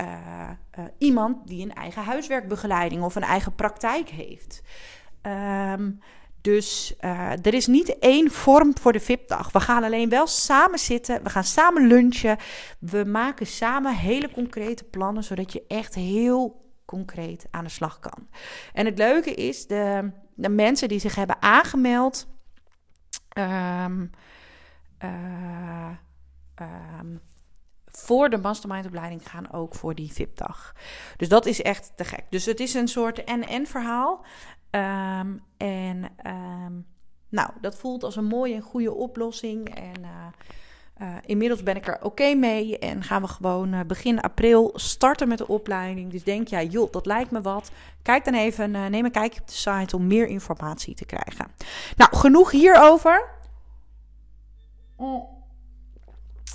uh, 0.00 0.48
iemand 0.98 1.46
die 1.46 1.62
een 1.62 1.74
eigen 1.74 2.02
huiswerkbegeleiding 2.02 3.02
of 3.02 3.14
een 3.14 3.22
eigen 3.22 3.54
praktijk 3.54 4.08
heeft. 4.08 4.62
Um, 5.22 6.00
dus 6.40 6.94
uh, 7.00 7.30
er 7.30 7.54
is 7.54 7.66
niet 7.66 7.98
één 7.98 8.30
vorm 8.30 8.78
voor 8.80 8.92
de 8.92 9.00
VIP-dag. 9.00 9.52
We 9.52 9.60
gaan 9.60 9.84
alleen 9.84 10.08
wel 10.08 10.26
samen 10.26 10.78
zitten. 10.78 11.22
We 11.22 11.30
gaan 11.30 11.44
samen 11.44 11.86
lunchen. 11.86 12.36
We 12.78 13.04
maken 13.04 13.46
samen 13.46 13.94
hele 13.96 14.30
concrete 14.30 14.84
plannen, 14.84 15.24
zodat 15.24 15.52
je 15.52 15.64
echt 15.68 15.94
heel 15.94 16.68
concreet 16.84 17.46
aan 17.50 17.64
de 17.64 17.70
slag 17.70 17.98
kan. 17.98 18.28
En 18.72 18.86
het 18.86 18.98
leuke 18.98 19.34
is, 19.34 19.66
de, 19.66 20.10
de 20.34 20.48
mensen 20.48 20.88
die 20.88 21.00
zich 21.00 21.14
hebben 21.14 21.42
aangemeld. 21.42 22.28
Um, 23.38 24.10
voor 28.10 28.30
de 28.30 28.38
mastermindopleiding 28.38 29.30
gaan 29.30 29.52
ook 29.52 29.74
voor 29.74 29.94
die 29.94 30.12
VIP-dag. 30.12 30.74
Dus 31.16 31.28
dat 31.28 31.46
is 31.46 31.62
echt 31.62 31.92
te 31.96 32.04
gek. 32.04 32.24
Dus 32.30 32.44
het 32.44 32.60
is 32.60 32.74
een 32.74 32.88
soort 32.88 33.24
en-en 33.24 33.66
verhaal. 33.66 34.24
Um, 34.70 35.42
en 35.56 36.04
um, 36.26 36.86
nou, 37.28 37.50
dat 37.60 37.76
voelt 37.76 38.04
als 38.04 38.16
een 38.16 38.24
mooie 38.24 38.54
en 38.54 38.60
goede 38.60 38.94
oplossing. 38.94 39.74
En 39.74 40.00
uh, 40.00 40.08
uh, 41.02 41.16
inmiddels 41.26 41.62
ben 41.62 41.76
ik 41.76 41.86
er 41.86 41.98
oké 42.02 42.34
mee. 42.34 42.78
En 42.78 43.02
gaan 43.02 43.22
we 43.22 43.28
gewoon 43.28 43.74
uh, 43.74 43.80
begin 43.86 44.20
april 44.20 44.72
starten 44.74 45.28
met 45.28 45.38
de 45.38 45.48
opleiding. 45.48 46.10
Dus 46.10 46.24
denk 46.24 46.48
jij, 46.48 46.66
joh, 46.66 46.92
dat 46.92 47.06
lijkt 47.06 47.30
me 47.30 47.40
wat. 47.40 47.70
Kijk 48.02 48.24
dan 48.24 48.34
even, 48.34 48.70
neem 48.70 49.04
een 49.04 49.10
kijkje 49.10 49.40
op 49.40 49.46
de 49.46 49.52
site 49.52 49.96
om 49.96 50.06
meer 50.06 50.26
informatie 50.26 50.94
te 50.94 51.04
krijgen. 51.04 51.46
Nou, 51.96 52.16
genoeg 52.16 52.50
hierover. 52.50 53.28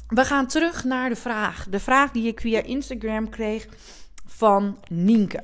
We 0.08 0.26
gaan 0.26 0.48
terug 0.48 0.84
naar 0.84 1.10
de 1.10 1.16
vraag. 1.16 1.68
De 1.70 1.80
vraag 1.80 2.12
die 2.12 2.28
ik 2.28 2.40
via 2.40 2.62
Instagram 2.62 3.30
kreeg 3.30 3.68
van 4.26 4.78
Nienke. 4.90 5.44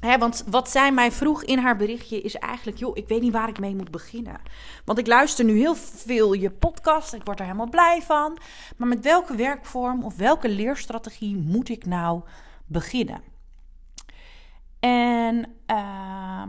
Want 0.00 0.44
wat 0.46 0.70
zij 0.70 0.92
mij 0.92 1.12
vroeg 1.12 1.44
in 1.44 1.58
haar 1.58 1.76
berichtje 1.76 2.20
is 2.20 2.34
eigenlijk: 2.34 2.78
joh, 2.78 2.96
ik 2.96 3.08
weet 3.08 3.20
niet 3.20 3.32
waar 3.32 3.48
ik 3.48 3.60
mee 3.60 3.74
moet 3.74 3.90
beginnen. 3.90 4.40
Want 4.84 4.98
ik 4.98 5.06
luister 5.06 5.44
nu 5.44 5.58
heel 5.58 5.74
veel 5.74 6.32
je 6.32 6.50
podcast, 6.50 7.12
ik 7.12 7.24
word 7.24 7.38
er 7.38 7.44
helemaal 7.44 7.68
blij 7.68 8.02
van. 8.02 8.38
Maar 8.76 8.88
met 8.88 9.00
welke 9.00 9.34
werkvorm 9.34 10.04
of 10.04 10.16
welke 10.16 10.48
leerstrategie 10.48 11.36
moet 11.36 11.68
ik 11.68 11.86
nou 11.86 12.22
beginnen? 12.66 13.22
En 14.80 15.46
uh, 15.66 16.42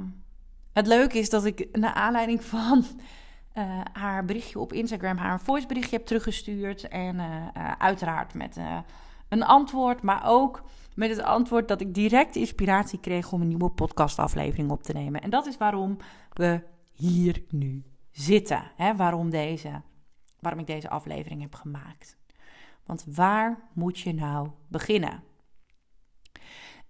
het 0.73 0.87
leuke 0.87 1.17
is 1.17 1.29
dat 1.29 1.45
ik 1.45 1.67
naar 1.71 1.93
aanleiding 1.93 2.43
van 2.43 2.85
uh, 3.57 3.81
haar 3.93 4.25
berichtje 4.25 4.59
op 4.59 4.73
Instagram 4.73 5.17
haar 5.17 5.33
een 5.33 5.39
voiceberichtje 5.39 5.95
heb 5.95 6.05
teruggestuurd. 6.05 6.87
En 6.87 7.15
uh, 7.15 7.71
uiteraard 7.77 8.33
met 8.33 8.57
een 9.29 9.43
antwoord, 9.43 10.01
maar 10.01 10.21
ook 10.25 10.63
met 10.95 11.09
het 11.09 11.21
antwoord 11.21 11.67
dat 11.67 11.81
ik 11.81 11.93
direct 11.93 12.35
inspiratie 12.35 12.99
kreeg 12.99 13.31
om 13.31 13.41
een 13.41 13.47
nieuwe 13.47 13.69
podcastaflevering 13.69 14.71
op 14.71 14.83
te 14.83 14.93
nemen. 14.93 15.21
En 15.21 15.29
dat 15.29 15.45
is 15.45 15.57
waarom 15.57 15.97
we 16.33 16.63
hier 16.91 17.43
nu 17.49 17.83
zitten. 18.11 18.71
Hè? 18.75 18.95
Waarom, 18.95 19.29
deze, 19.29 19.81
waarom 20.39 20.59
ik 20.59 20.67
deze 20.67 20.89
aflevering 20.89 21.41
heb 21.41 21.55
gemaakt. 21.55 22.17
Want 22.85 23.05
waar 23.15 23.69
moet 23.73 23.99
je 23.99 24.13
nou 24.13 24.49
beginnen? 24.67 25.23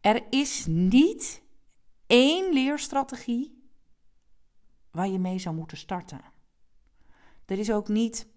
Er 0.02 0.24
is 0.30 0.66
niet 0.66 1.42
één 2.08 2.54
leerstrategie 2.54 3.70
waar 4.92 5.08
je 5.08 5.20
mee 5.20 5.40
zou 5.40 5.56
moeten 5.56 5.78
starten. 5.78 6.22
Er 7.52 7.60
is 7.60 7.72
ook 7.72 7.88
niet. 7.88 8.28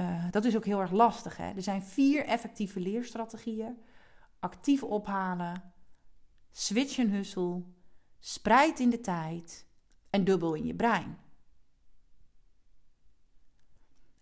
Uh, 0.00 0.30
dat 0.30 0.44
is 0.44 0.56
ook 0.56 0.64
heel 0.64 0.80
erg 0.80 0.90
lastig. 0.90 1.36
Hè? 1.36 1.52
Er 1.52 1.62
zijn 1.62 1.82
vier 1.82 2.24
effectieve 2.24 2.80
leerstrategieën 2.80 3.78
actief 4.38 4.82
ophalen, 4.82 5.72
switch 6.50 6.98
en 6.98 7.10
hussel, 7.10 7.66
spreid 8.18 8.80
in 8.80 8.90
de 8.90 9.00
tijd 9.00 9.66
en 10.10 10.24
dubbel 10.24 10.54
in 10.54 10.66
je 10.66 10.74
brein. 10.74 11.18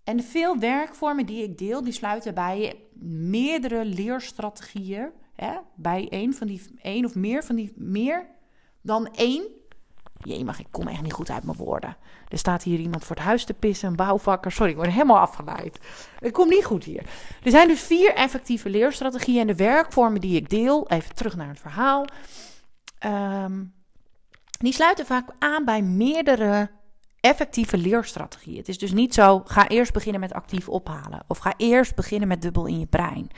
En 0.05 0.23
veel 0.23 0.59
werkvormen 0.59 1.26
die 1.26 1.43
ik 1.43 1.59
deel, 1.59 1.83
die 1.83 1.93
sluiten 1.93 2.35
bij 2.35 2.85
meerdere 3.31 3.85
leerstrategieën. 3.85 5.11
Hè, 5.33 5.59
bij 5.76 6.09
één 6.09 6.35
van 6.35 6.47
die, 6.47 6.62
één 6.83 7.05
of 7.05 7.14
meer 7.14 7.45
van 7.45 7.57
die, 7.57 7.73
meer 7.76 8.26
dan 8.81 9.07
één 9.07 9.58
Jee, 10.23 10.45
mag 10.45 10.61
ik 10.61 10.67
kom 10.71 10.89
echt 10.89 11.03
niet 11.03 11.13
goed 11.13 11.31
uit 11.31 11.45
mijn 11.45 11.57
woorden. 11.57 11.97
Er 12.29 12.39
staat 12.39 12.63
hier 12.63 12.79
iemand 12.79 13.05
voor 13.05 13.17
het 13.17 13.25
huis 13.25 13.45
te 13.45 13.55
pissen, 13.55 13.89
een 13.89 13.97
bouwvakker. 13.97 14.53
Sorry, 14.53 14.71
ik 14.71 14.77
word 14.77 14.91
helemaal 14.91 15.19
afgeleid. 15.19 15.79
Ik 16.19 16.33
kom 16.33 16.49
niet 16.49 16.65
goed 16.65 16.85
hier. 16.85 17.03
Er 17.43 17.51
zijn 17.51 17.69
dus 17.69 17.81
vier 17.81 18.15
effectieve 18.15 18.71
leerstrategieën 18.71 19.41
en 19.41 19.47
de 19.47 19.55
werkvormen 19.55 20.21
die 20.21 20.37
ik 20.37 20.49
deel. 20.51 20.89
Even 20.89 21.15
terug 21.15 21.37
naar 21.37 21.49
het 21.49 21.61
verhaal. 21.61 22.05
Um, 23.07 23.73
die 24.59 24.73
sluiten 24.73 25.07
vaak 25.07 25.29
aan 25.39 25.65
bij 25.65 25.83
meerdere 25.83 26.71
effectieve 27.21 27.79
leerstrategieën. 27.79 28.57
Het 28.57 28.69
is 28.69 28.79
dus 28.79 28.93
niet 28.93 29.15
zo, 29.15 29.43
ga 29.45 29.69
eerst 29.69 29.93
beginnen 29.93 30.21
met 30.21 30.33
actief 30.33 30.69
ophalen. 30.69 31.25
Of 31.27 31.39
ga 31.39 31.55
eerst 31.57 31.95
beginnen 31.95 32.29
met 32.29 32.43
dubbel 32.43 32.67
in 32.67 32.79
je 32.79 32.87
brein. 32.87 33.31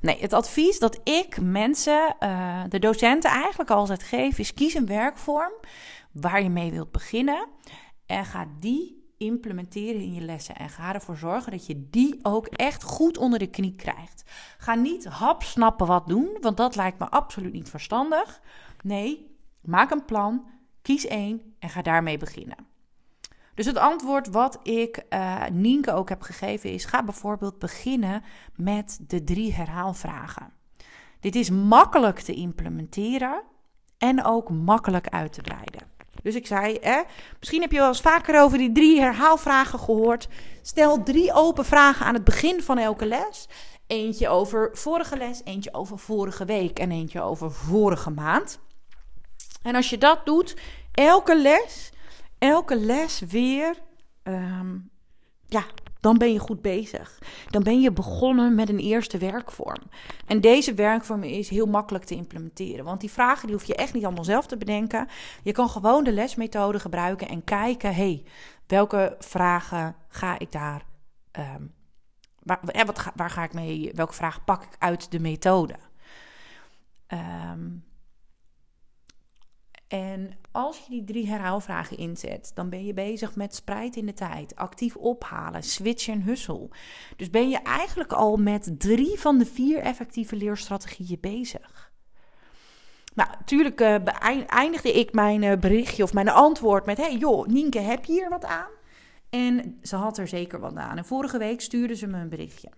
Nee, 0.00 0.20
het 0.20 0.32
advies 0.32 0.78
dat 0.78 1.00
ik 1.04 1.40
mensen, 1.40 2.16
uh, 2.20 2.60
de 2.68 2.78
docenten 2.78 3.30
eigenlijk 3.30 3.70
altijd 3.70 4.02
geef, 4.02 4.38
is 4.38 4.54
kies 4.54 4.74
een 4.74 4.86
werkvorm 4.86 5.52
waar 6.12 6.42
je 6.42 6.50
mee 6.50 6.70
wilt 6.70 6.92
beginnen. 6.92 7.48
En 8.06 8.24
ga 8.24 8.46
die 8.60 9.00
implementeren 9.18 10.00
in 10.00 10.12
je 10.12 10.20
lessen. 10.20 10.56
En 10.56 10.68
ga 10.68 10.94
ervoor 10.94 11.16
zorgen 11.16 11.52
dat 11.52 11.66
je 11.66 11.88
die 11.90 12.18
ook 12.22 12.46
echt 12.46 12.82
goed 12.82 13.18
onder 13.18 13.38
de 13.38 13.50
knie 13.50 13.76
krijgt. 13.76 14.22
Ga 14.58 14.74
niet 14.74 15.04
hapsnappen 15.04 15.86
wat 15.86 16.06
doen, 16.06 16.36
want 16.40 16.56
dat 16.56 16.76
lijkt 16.76 16.98
me 16.98 17.10
absoluut 17.10 17.52
niet 17.52 17.68
verstandig. 17.68 18.40
Nee, 18.82 19.36
maak 19.60 19.90
een 19.90 20.04
plan, 20.04 20.44
kies 20.82 21.06
één 21.06 21.54
en 21.58 21.68
ga 21.68 21.82
daarmee 21.82 22.18
beginnen. 22.18 22.66
Dus 23.54 23.66
het 23.66 23.78
antwoord 23.78 24.28
wat 24.28 24.58
ik 24.62 25.04
uh, 25.10 25.46
Nienke 25.52 25.92
ook 25.92 26.08
heb 26.08 26.22
gegeven 26.22 26.72
is: 26.72 26.84
ga 26.84 27.02
bijvoorbeeld 27.02 27.58
beginnen 27.58 28.22
met 28.56 29.00
de 29.06 29.24
drie 29.24 29.54
herhaalvragen. 29.54 30.52
Dit 31.20 31.34
is 31.34 31.50
makkelijk 31.50 32.18
te 32.18 32.34
implementeren 32.34 33.42
en 33.98 34.24
ook 34.24 34.50
makkelijk 34.50 35.08
uit 35.08 35.32
te 35.32 35.42
breiden. 35.42 35.99
Dus 36.22 36.34
ik 36.34 36.46
zei, 36.46 36.78
hè, 36.80 37.02
misschien 37.38 37.60
heb 37.60 37.72
je 37.72 37.78
wel 37.78 37.88
eens 37.88 38.00
vaker 38.00 38.42
over 38.42 38.58
die 38.58 38.72
drie 38.72 39.00
herhaalvragen 39.00 39.78
gehoord. 39.78 40.28
Stel 40.62 41.02
drie 41.02 41.32
open 41.32 41.64
vragen 41.64 42.06
aan 42.06 42.14
het 42.14 42.24
begin 42.24 42.62
van 42.62 42.78
elke 42.78 43.06
les. 43.06 43.48
Eentje 43.86 44.28
over 44.28 44.70
vorige 44.72 45.16
les, 45.16 45.40
eentje 45.44 45.74
over 45.74 45.98
vorige 45.98 46.44
week 46.44 46.78
en 46.78 46.90
eentje 46.90 47.20
over 47.20 47.52
vorige 47.52 48.10
maand. 48.10 48.58
En 49.62 49.74
als 49.74 49.90
je 49.90 49.98
dat 49.98 50.26
doet, 50.26 50.56
elke 50.92 51.36
les, 51.36 51.92
elke 52.38 52.76
les 52.76 53.20
weer, 53.20 53.74
um, 54.22 54.90
ja, 55.46 55.64
dan 56.00 56.18
ben 56.18 56.32
je 56.32 56.38
goed 56.38 56.62
bezig. 56.62 57.18
Dan 57.50 57.62
ben 57.62 57.80
je 57.80 57.92
begonnen 57.92 58.54
met 58.54 58.68
een 58.68 58.78
eerste 58.78 59.18
werkvorm. 59.18 59.82
En 60.26 60.40
deze 60.40 60.74
werkvorm 60.74 61.22
is 61.22 61.48
heel 61.48 61.66
makkelijk 61.66 62.04
te 62.04 62.14
implementeren. 62.14 62.84
Want 62.84 63.00
die 63.00 63.10
vragen 63.10 63.46
die 63.46 63.56
hoef 63.56 63.66
je 63.66 63.74
echt 63.74 63.94
niet 63.94 64.04
allemaal 64.04 64.24
zelf 64.24 64.46
te 64.46 64.56
bedenken. 64.56 65.08
Je 65.42 65.52
kan 65.52 65.68
gewoon 65.68 66.04
de 66.04 66.12
lesmethode 66.12 66.80
gebruiken 66.80 67.28
en 67.28 67.44
kijken: 67.44 67.94
hey, 67.94 68.24
welke 68.66 69.16
vragen 69.18 69.96
ga 70.08 70.38
ik 70.38 70.52
daar. 70.52 70.82
Um, 71.38 71.72
waar, 72.42 72.60
wat, 72.86 73.10
waar 73.14 73.30
ga 73.30 73.44
ik 73.44 73.52
mee? 73.52 73.90
Welke 73.94 74.14
vragen 74.14 74.44
pak 74.44 74.62
ik 74.62 74.76
uit 74.78 75.10
de 75.10 75.20
methode? 75.20 75.74
Um, 77.08 77.84
en 79.90 80.30
als 80.50 80.78
je 80.78 80.90
die 80.90 81.04
drie 81.04 81.26
herhaalvragen 81.26 81.96
inzet, 81.96 82.50
dan 82.54 82.68
ben 82.68 82.84
je 82.84 82.94
bezig 82.94 83.36
met 83.36 83.54
spreid 83.54 83.96
in 83.96 84.06
de 84.06 84.12
tijd, 84.12 84.56
actief 84.56 84.96
ophalen, 84.96 85.62
switch 85.62 86.08
en 86.08 86.22
hussel. 86.22 86.70
Dus 87.16 87.30
ben 87.30 87.48
je 87.48 87.58
eigenlijk 87.58 88.12
al 88.12 88.36
met 88.36 88.74
drie 88.78 89.18
van 89.18 89.38
de 89.38 89.46
vier 89.46 89.78
effectieve 89.78 90.36
leerstrategieën 90.36 91.18
bezig. 91.20 91.92
Nou, 93.14 93.30
natuurlijk 93.30 93.80
uh, 93.80 93.96
eindigde 94.46 94.92
ik 94.92 95.12
mijn 95.12 95.42
uh, 95.42 95.56
berichtje 95.56 96.02
of 96.02 96.12
mijn 96.12 96.28
antwoord 96.28 96.86
met: 96.86 96.96
Hey 96.96 97.16
joh, 97.16 97.46
Nienke, 97.46 97.80
heb 97.80 98.04
je 98.04 98.12
hier 98.12 98.28
wat 98.28 98.44
aan? 98.44 98.70
En 99.30 99.78
ze 99.82 99.96
had 99.96 100.18
er 100.18 100.28
zeker 100.28 100.60
wat 100.60 100.76
aan. 100.76 100.96
En 100.96 101.04
vorige 101.04 101.38
week 101.38 101.60
stuurde 101.60 101.94
ze 101.94 102.06
me 102.06 102.18
een 102.18 102.28
berichtje. 102.28 102.70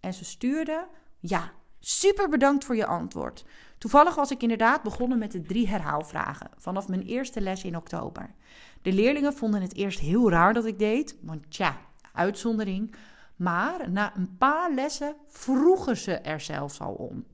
En 0.00 0.14
ze 0.14 0.24
stuurde: 0.24 0.86
Ja, 1.18 1.52
Super 1.84 2.28
bedankt 2.28 2.64
voor 2.64 2.76
je 2.76 2.86
antwoord. 2.86 3.44
Toevallig 3.78 4.14
was 4.14 4.30
ik 4.30 4.42
inderdaad 4.42 4.82
begonnen 4.82 5.18
met 5.18 5.32
de 5.32 5.42
drie 5.42 5.68
herhaalvragen 5.68 6.50
vanaf 6.56 6.88
mijn 6.88 7.02
eerste 7.02 7.40
les 7.40 7.64
in 7.64 7.76
oktober. 7.76 8.34
De 8.82 8.92
leerlingen 8.92 9.34
vonden 9.34 9.62
het 9.62 9.74
eerst 9.74 9.98
heel 9.98 10.30
raar 10.30 10.52
dat 10.52 10.64
ik 10.64 10.78
deed, 10.78 11.16
want 11.20 11.50
tja, 11.50 11.76
uitzondering. 12.12 12.94
Maar 13.36 13.90
na 13.90 14.16
een 14.16 14.36
paar 14.36 14.72
lessen 14.72 15.16
vroegen 15.28 15.96
ze 15.96 16.12
er 16.12 16.40
zelfs 16.40 16.80
al 16.80 16.92
om. 16.92 17.24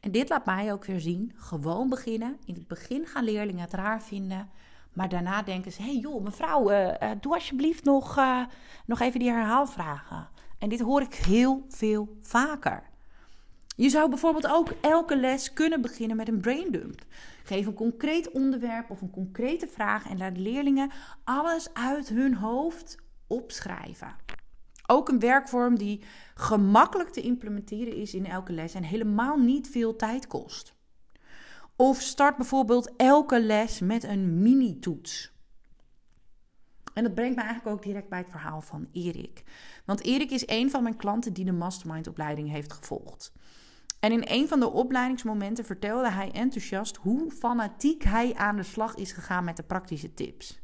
En 0.00 0.12
dit 0.12 0.28
laat 0.28 0.46
mij 0.46 0.72
ook 0.72 0.84
weer 0.84 1.00
zien: 1.00 1.32
gewoon 1.36 1.88
beginnen. 1.88 2.36
In 2.44 2.54
het 2.54 2.68
begin 2.68 3.06
gaan 3.06 3.24
leerlingen 3.24 3.60
het 3.60 3.72
raar 3.72 4.02
vinden. 4.02 4.50
Maar 4.92 5.08
daarna 5.08 5.42
denken 5.42 5.72
ze: 5.72 5.82
hé 5.82 5.88
hey 5.88 5.98
joh, 5.98 6.22
mevrouw, 6.22 6.70
uh, 6.70 7.10
doe 7.20 7.34
alsjeblieft 7.34 7.84
nog, 7.84 8.18
uh, 8.18 8.44
nog 8.86 9.00
even 9.00 9.20
die 9.20 9.30
herhaalvragen. 9.30 10.28
En 10.58 10.68
dit 10.68 10.80
hoor 10.80 11.00
ik 11.00 11.14
heel 11.14 11.66
veel 11.68 12.16
vaker. 12.20 12.82
Je 13.76 13.88
zou 13.88 14.08
bijvoorbeeld 14.08 14.46
ook 14.46 14.68
elke 14.80 15.16
les 15.16 15.52
kunnen 15.52 15.80
beginnen 15.80 16.16
met 16.16 16.28
een 16.28 16.40
braindump. 16.40 17.04
Geef 17.44 17.66
een 17.66 17.74
concreet 17.74 18.30
onderwerp 18.30 18.90
of 18.90 19.00
een 19.00 19.10
concrete 19.10 19.66
vraag 19.66 20.08
en 20.08 20.18
laat 20.18 20.36
leerlingen 20.36 20.90
alles 21.24 21.74
uit 21.74 22.08
hun 22.08 22.34
hoofd 22.34 22.96
opschrijven. 23.26 24.16
Ook 24.86 25.08
een 25.08 25.18
werkvorm 25.18 25.78
die 25.78 26.02
gemakkelijk 26.34 27.10
te 27.10 27.20
implementeren 27.20 27.94
is 27.94 28.14
in 28.14 28.26
elke 28.26 28.52
les 28.52 28.74
en 28.74 28.82
helemaal 28.82 29.36
niet 29.36 29.68
veel 29.68 29.96
tijd 29.96 30.26
kost. 30.26 30.74
Of 31.76 32.00
start 32.00 32.36
bijvoorbeeld 32.36 32.92
elke 32.96 33.40
les 33.40 33.80
met 33.80 34.04
een 34.04 34.42
mini-toets. 34.42 35.32
En 36.98 37.04
dat 37.04 37.14
brengt 37.14 37.36
me 37.36 37.42
eigenlijk 37.42 37.76
ook 37.76 37.82
direct 37.82 38.08
bij 38.08 38.18
het 38.18 38.30
verhaal 38.30 38.60
van 38.60 38.88
Erik. 38.92 39.42
Want 39.84 40.04
Erik 40.04 40.30
is 40.30 40.48
een 40.48 40.70
van 40.70 40.82
mijn 40.82 40.96
klanten 40.96 41.32
die 41.32 41.44
de 41.44 41.52
mastermind-opleiding 41.52 42.50
heeft 42.50 42.72
gevolgd. 42.72 43.32
En 44.00 44.12
in 44.12 44.24
een 44.24 44.48
van 44.48 44.60
de 44.60 44.70
opleidingsmomenten 44.70 45.64
vertelde 45.64 46.10
hij 46.10 46.30
enthousiast 46.30 46.96
hoe 46.96 47.30
fanatiek 47.30 48.02
hij 48.02 48.34
aan 48.34 48.56
de 48.56 48.62
slag 48.62 48.94
is 48.94 49.12
gegaan 49.12 49.44
met 49.44 49.56
de 49.56 49.62
praktische 49.62 50.14
tips. 50.14 50.60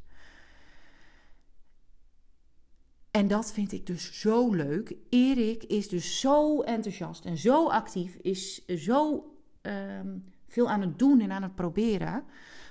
En 3.11 3.29
dat 3.29 3.53
vind 3.53 3.73
ik 3.73 3.87
dus 3.87 4.21
zo 4.21 4.51
leuk. 4.53 4.97
Erik 5.09 5.63
is 5.63 5.89
dus 5.89 6.21
zo 6.21 6.61
enthousiast 6.61 7.25
en 7.25 7.39
zo 7.39 7.69
actief, 7.69 8.15
is 8.15 8.65
zo 8.67 9.31
ehm, 9.63 10.19
veel 10.49 10.71
aan 10.71 10.81
het 10.81 10.99
doen 10.99 11.21
en 11.21 11.33
aan 11.33 11.43
het 11.43 11.55
proberen. 11.55 12.25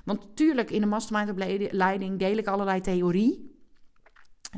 Want 0.06 0.20
natuurlijk, 0.20 0.72
in 0.72 0.82
de 0.82 0.88
mastermind-opleiding 0.88 2.20
deel 2.20 2.38
ik 2.38 2.48
allerlei 2.48 2.82
theorie. 2.82 3.53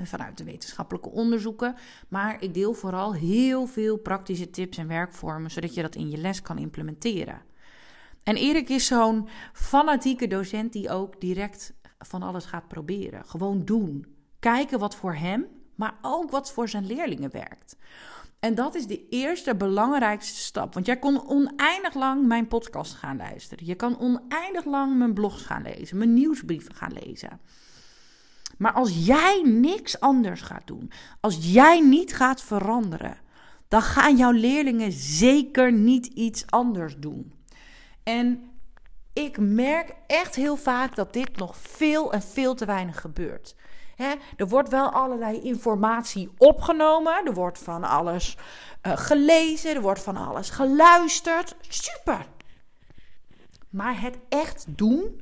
Vanuit 0.03 0.37
de 0.37 0.43
wetenschappelijke 0.43 1.09
onderzoeken. 1.09 1.75
Maar 2.07 2.41
ik 2.41 2.53
deel 2.53 2.73
vooral 2.73 3.13
heel 3.13 3.65
veel 3.65 3.97
praktische 3.97 4.49
tips 4.49 4.77
en 4.77 4.87
werkvormen, 4.87 5.51
zodat 5.51 5.73
je 5.73 5.81
dat 5.81 5.95
in 5.95 6.09
je 6.09 6.17
les 6.17 6.41
kan 6.41 6.57
implementeren. 6.57 7.41
En 8.23 8.35
Erik 8.35 8.69
is 8.69 8.85
zo'n 8.85 9.27
fanatieke 9.53 10.27
docent 10.27 10.73
die 10.73 10.89
ook 10.89 11.21
direct 11.21 11.73
van 11.97 12.23
alles 12.23 12.45
gaat 12.45 12.67
proberen. 12.67 13.25
Gewoon 13.25 13.65
doen. 13.65 14.05
Kijken 14.39 14.79
wat 14.79 14.95
voor 14.95 15.15
hem 15.15 15.47
maar 15.75 15.97
ook 16.01 16.31
wat 16.31 16.51
voor 16.51 16.69
zijn 16.69 16.85
leerlingen 16.85 17.31
werkt. 17.31 17.77
En 18.39 18.55
dat 18.55 18.75
is 18.75 18.87
de 18.87 19.07
eerste 19.09 19.55
belangrijkste 19.55 20.39
stap. 20.39 20.73
Want 20.73 20.85
jij 20.85 20.99
kon 20.99 21.27
oneindig 21.29 21.93
lang 21.93 22.27
mijn 22.27 22.47
podcast 22.47 22.93
gaan 22.93 23.17
luisteren. 23.17 23.65
Je 23.65 23.75
kan 23.75 23.99
oneindig 23.99 24.65
lang 24.65 24.97
mijn 24.97 25.13
blogs 25.13 25.41
gaan 25.41 25.61
lezen, 25.61 25.97
mijn 25.97 26.13
nieuwsbrieven 26.13 26.75
gaan 26.75 26.93
lezen. 27.03 27.39
Maar 28.57 28.73
als 28.73 29.05
jij 29.05 29.41
niks 29.45 29.99
anders 29.99 30.41
gaat 30.41 30.67
doen, 30.67 30.91
als 31.19 31.37
jij 31.53 31.79
niet 31.79 32.15
gaat 32.15 32.41
veranderen, 32.41 33.17
dan 33.67 33.81
gaan 33.81 34.17
jouw 34.17 34.31
leerlingen 34.31 34.91
zeker 34.91 35.71
niet 35.71 36.05
iets 36.05 36.45
anders 36.47 36.95
doen. 36.97 37.33
En 38.03 38.49
ik 39.13 39.37
merk 39.37 39.95
echt 40.07 40.35
heel 40.35 40.55
vaak 40.55 40.95
dat 40.95 41.13
dit 41.13 41.37
nog 41.37 41.57
veel 41.57 42.13
en 42.13 42.21
veel 42.21 42.55
te 42.55 42.65
weinig 42.65 43.01
gebeurt. 43.01 43.55
er 44.37 44.47
wordt 44.47 44.69
wel 44.69 44.89
allerlei 44.89 45.41
informatie 45.41 46.31
opgenomen. 46.37 47.25
Er 47.25 47.33
wordt 47.33 47.59
van 47.59 47.83
alles 47.83 48.37
uh, 48.83 48.97
gelezen. 48.97 49.75
Er 49.75 49.81
wordt 49.81 50.03
van 50.03 50.17
alles 50.17 50.49
geluisterd. 50.49 51.55
Super. 51.67 52.25
Maar 53.69 54.01
het 54.01 54.17
echt 54.29 54.65
doen, 54.67 55.21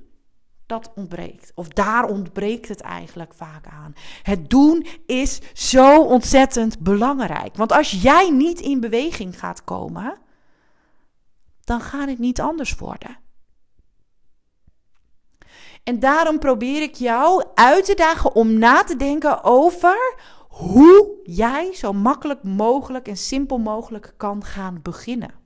dat 0.74 0.92
ontbreekt. 0.96 1.52
Of 1.56 1.68
daar 1.68 2.06
ontbreekt 2.06 2.68
het 2.68 2.82
eigenlijk 2.82 3.34
vaak 3.34 3.68
aan. 3.68 3.94
Het 4.24 4.50
doen 4.50 4.86
is 5.06 5.40
zo 5.54 6.04
ontzettend 6.04 6.80
belangrijk. 6.80 7.56
Want 7.56 7.72
als 7.72 7.92
jij 8.02 8.30
niet 8.30 8.60
in 8.60 8.80
beweging 8.80 9.40
gaat 9.40 9.64
komen, 9.64 10.18
dan 11.64 11.82
gaat 11.82 12.08
het 12.10 12.20
niet 12.20 12.42
anders 12.42 12.76
worden. 12.76 13.18
En 15.84 16.00
daarom 16.00 16.40
probeer 16.40 16.82
ik 16.82 16.96
jou 16.96 17.44
uit 17.54 17.86
te 17.86 17.96
dagen 17.96 18.36
om 18.36 18.58
na 18.58 18.84
te 18.84 18.96
denken 18.96 19.44
over 19.44 20.16
hoe 20.50 21.20
jij 21.24 21.74
zo 21.74 21.94
makkelijk 21.94 22.44
mogelijk 22.44 23.08
en 23.08 23.18
simpel 23.18 23.58
mogelijk 23.58 24.14
kan 24.18 24.44
gaan 24.44 24.80
beginnen. 24.82 25.43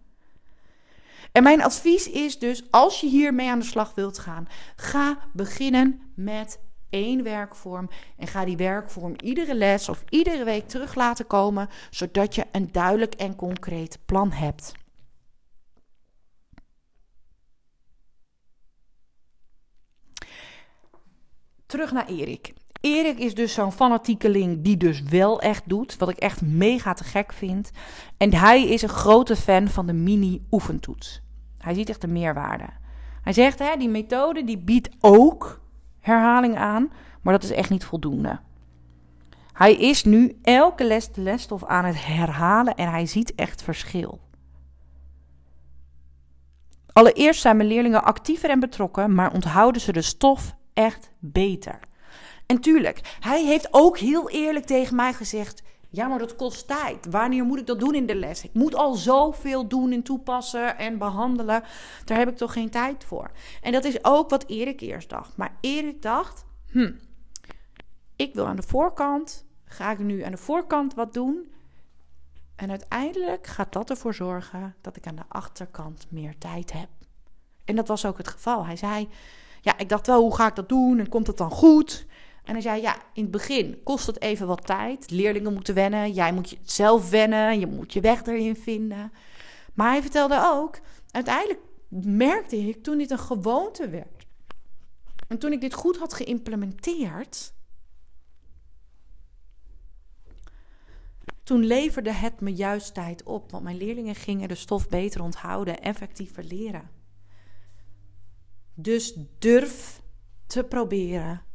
En 1.38 1.44
mijn 1.44 1.64
advies 1.64 2.10
is 2.10 2.40
dus, 2.40 2.64
als 2.72 3.02
je 3.02 3.08
hiermee 3.08 3.50
aan 3.50 3.60
de 3.60 3.66
slag 3.66 3.96
wilt 3.96 4.20
gaan, 4.20 4.48
ga 4.76 5.18
beginnen 5.34 6.02
met 6.16 6.60
één 6.90 7.24
werkvorm 7.24 7.90
en 8.18 8.28
ga 8.28 8.46
die 8.46 8.58
werkvorm 8.58 9.16
iedere 9.24 9.56
les 9.56 9.90
of 9.90 10.04
iedere 10.10 10.44
week 10.44 10.68
terug 10.68 10.96
laten 10.96 11.28
komen, 11.28 11.70
zodat 11.90 12.36
je 12.36 12.46
een 12.52 12.72
duidelijk 12.72 13.14
en 13.14 13.36
concreet 13.36 14.00
plan 14.06 14.32
hebt. 14.32 14.72
terug 21.66 21.92
naar 21.92 22.08
Erik. 22.08 22.54
Erik 22.82 23.18
is 23.18 23.36
dus 23.36 23.54
zo'n 23.54 23.72
fanatiekeling 23.72 24.64
die 24.64 24.78
dus 24.78 25.02
wel 25.02 25.42
echt 25.42 25.64
doet, 25.66 25.98
wat 25.98 26.10
ik 26.10 26.18
echt 26.18 26.42
mega 26.42 26.94
te 26.94 27.04
gek 27.04 27.34
vind. 27.34 27.72
En 28.18 28.34
hij 28.34 28.68
is 28.68 28.82
een 28.82 28.90
grote 28.90 29.36
fan 29.36 29.68
van 29.68 29.86
de 29.86 29.94
mini-oefentoets. 29.94 31.26
Hij 31.58 31.74
ziet 31.74 31.90
echt 31.90 32.02
de 32.02 32.08
meerwaarde. 32.08 32.70
Hij 33.22 33.34
zegt, 33.34 33.60
hè, 33.60 33.76
die 33.78 33.90
methode 33.90 34.44
die 34.44 34.58
biedt 34.58 34.90
ook 35.00 35.62
herhaling 36.00 36.58
aan, 36.58 36.92
maar 37.22 37.34
dat 37.34 37.44
is 37.44 37.52
echt 37.52 37.70
niet 37.70 37.84
voldoende. 37.86 38.40
Hij 39.54 39.76
is 39.76 40.04
nu 40.04 40.38
elke 40.42 40.84
les 40.86 41.12
de 41.12 41.22
lesstof 41.22 41.66
aan 41.66 41.86
het 41.86 42.06
herhalen 42.06 42.76
en 42.76 42.90
hij 42.90 43.06
ziet 43.06 43.36
echt 43.36 43.62
verschil. 43.62 44.20
Allereerst 46.94 47.42
zijn 47.42 47.58
mijn 47.58 47.70
leerlingen 47.70 48.04
actiever 48.04 48.50
en 48.50 48.60
betrokken, 48.60 49.14
maar 49.14 49.34
onthouden 49.34 49.82
ze 49.82 49.92
de 49.92 50.02
stof 50.02 50.56
echt 50.74 51.12
beter. 51.20 51.80
En 52.46 52.62
tuurlijk, 52.62 53.18
hij 53.20 53.46
heeft 53.46 53.68
ook 53.72 53.98
heel 53.98 54.30
eerlijk 54.30 54.66
tegen 54.66 54.96
mij 54.96 55.14
gezegd: 55.14 55.64
Ja, 55.98 56.08
maar 56.08 56.20
dat 56.20 56.36
kost 56.36 56.68
tijd. 56.68 57.06
Wanneer 57.06 57.44
moet 57.44 57.60
ik 57.60 57.66
dat 57.66 57.80
doen 57.80 57.96
in 57.96 58.06
de 58.06 58.16
les? 58.16 58.44
Ik 58.44 58.54
moet 58.54 58.76
al 58.76 58.94
zoveel 58.94 59.68
doen 59.68 59.92
en 59.92 60.04
toepassen 60.04 60.78
en 60.78 60.98
behandelen. 60.98 61.64
Daar 62.06 62.18
heb 62.18 62.30
ik 62.30 62.38
toch 62.38 62.54
geen 62.54 62.70
tijd 62.70 63.04
voor. 63.04 63.32
En 63.62 63.72
dat 63.72 63.84
is 63.84 64.04
ook 64.04 64.30
wat 64.30 64.46
Erik 64.48 64.80
eerst 64.80 65.10
dacht. 65.10 65.38
Maar 65.38 65.58
Erik 65.62 66.02
dacht: 66.02 66.46
hm, 66.72 66.92
ik 68.16 68.34
wil 68.34 68.48
aan 68.48 68.56
de 68.56 68.62
voorkant, 68.62 69.46
ga 69.66 69.92
ik 69.92 70.00
nu 70.00 70.22
aan 70.22 70.32
de 70.32 70.38
voorkant 70.38 70.94
wat 70.94 71.14
doen? 71.14 71.52
En 72.56 72.70
uiteindelijk 72.70 73.48
gaat 73.48 73.74
dat 73.74 73.90
ervoor 73.90 74.14
zorgen 74.14 74.76
dat 74.82 74.96
ik 74.96 75.08
aan 75.08 75.16
de 75.16 75.26
achterkant 75.28 76.06
meer 76.10 76.38
tijd 76.38 76.74
heb. 76.74 76.90
En 77.66 77.76
dat 77.76 77.88
was 77.88 78.06
ook 78.06 78.18
het 78.18 78.28
geval. 78.28 78.66
Hij 78.66 78.76
zei: 78.76 79.10
ja, 79.62 79.78
ik 79.78 79.90
dacht 79.90 80.08
wel, 80.08 80.22
hoe 80.22 80.36
ga 80.36 80.48
ik 80.48 80.56
dat 80.56 80.70
doen 80.70 81.00
en 81.00 81.10
komt 81.10 81.28
het 81.28 81.38
dan 81.38 81.52
goed? 81.52 82.06
En 82.48 82.54
hij 82.54 82.62
zei, 82.62 82.82
ja, 82.82 82.96
in 83.14 83.22
het 83.22 83.32
begin 83.32 83.84
kost 83.84 84.08
het 84.08 84.22
even 84.22 84.48
wat 84.48 84.66
tijd. 84.66 85.12
Leerlingen 85.12 85.54
moeten 85.54 85.74
wennen, 85.74 86.12
jij 86.12 86.34
moet 86.34 86.50
je 86.50 86.58
zelf 86.64 87.10
wennen, 87.10 87.60
je 87.60 87.68
moet 87.68 87.94
je 87.94 88.02
weg 88.02 88.26
erin 88.26 88.56
vinden. 88.56 89.12
Maar 89.74 89.92
hij 89.92 90.02
vertelde 90.02 90.42
ook, 90.44 90.80
uiteindelijk 91.12 91.60
merkte 91.90 92.58
ik 92.58 92.84
toen 92.84 92.98
dit 92.98 93.12
een 93.12 93.20
gewoonte 93.20 93.90
werd. 93.90 94.26
En 95.28 95.38
toen 95.38 95.52
ik 95.52 95.62
dit 95.62 95.74
goed 95.74 95.98
had 95.98 96.14
geïmplementeerd, 96.14 97.54
toen 101.44 101.66
leverde 101.66 102.12
het 102.12 102.42
me 102.42 102.54
juist 102.54 102.94
tijd 102.94 103.24
op. 103.24 103.52
Want 103.52 103.64
mijn 103.64 103.78
leerlingen 103.78 104.16
gingen 104.16 104.48
de 104.48 104.56
stof 104.56 104.90
beter 104.90 105.22
onthouden, 105.22 105.82
effectiever 105.82 106.44
leren. 106.44 106.90
Dus 108.74 109.18
durf 109.40 110.02
te 110.46 110.64
proberen. 110.64 111.47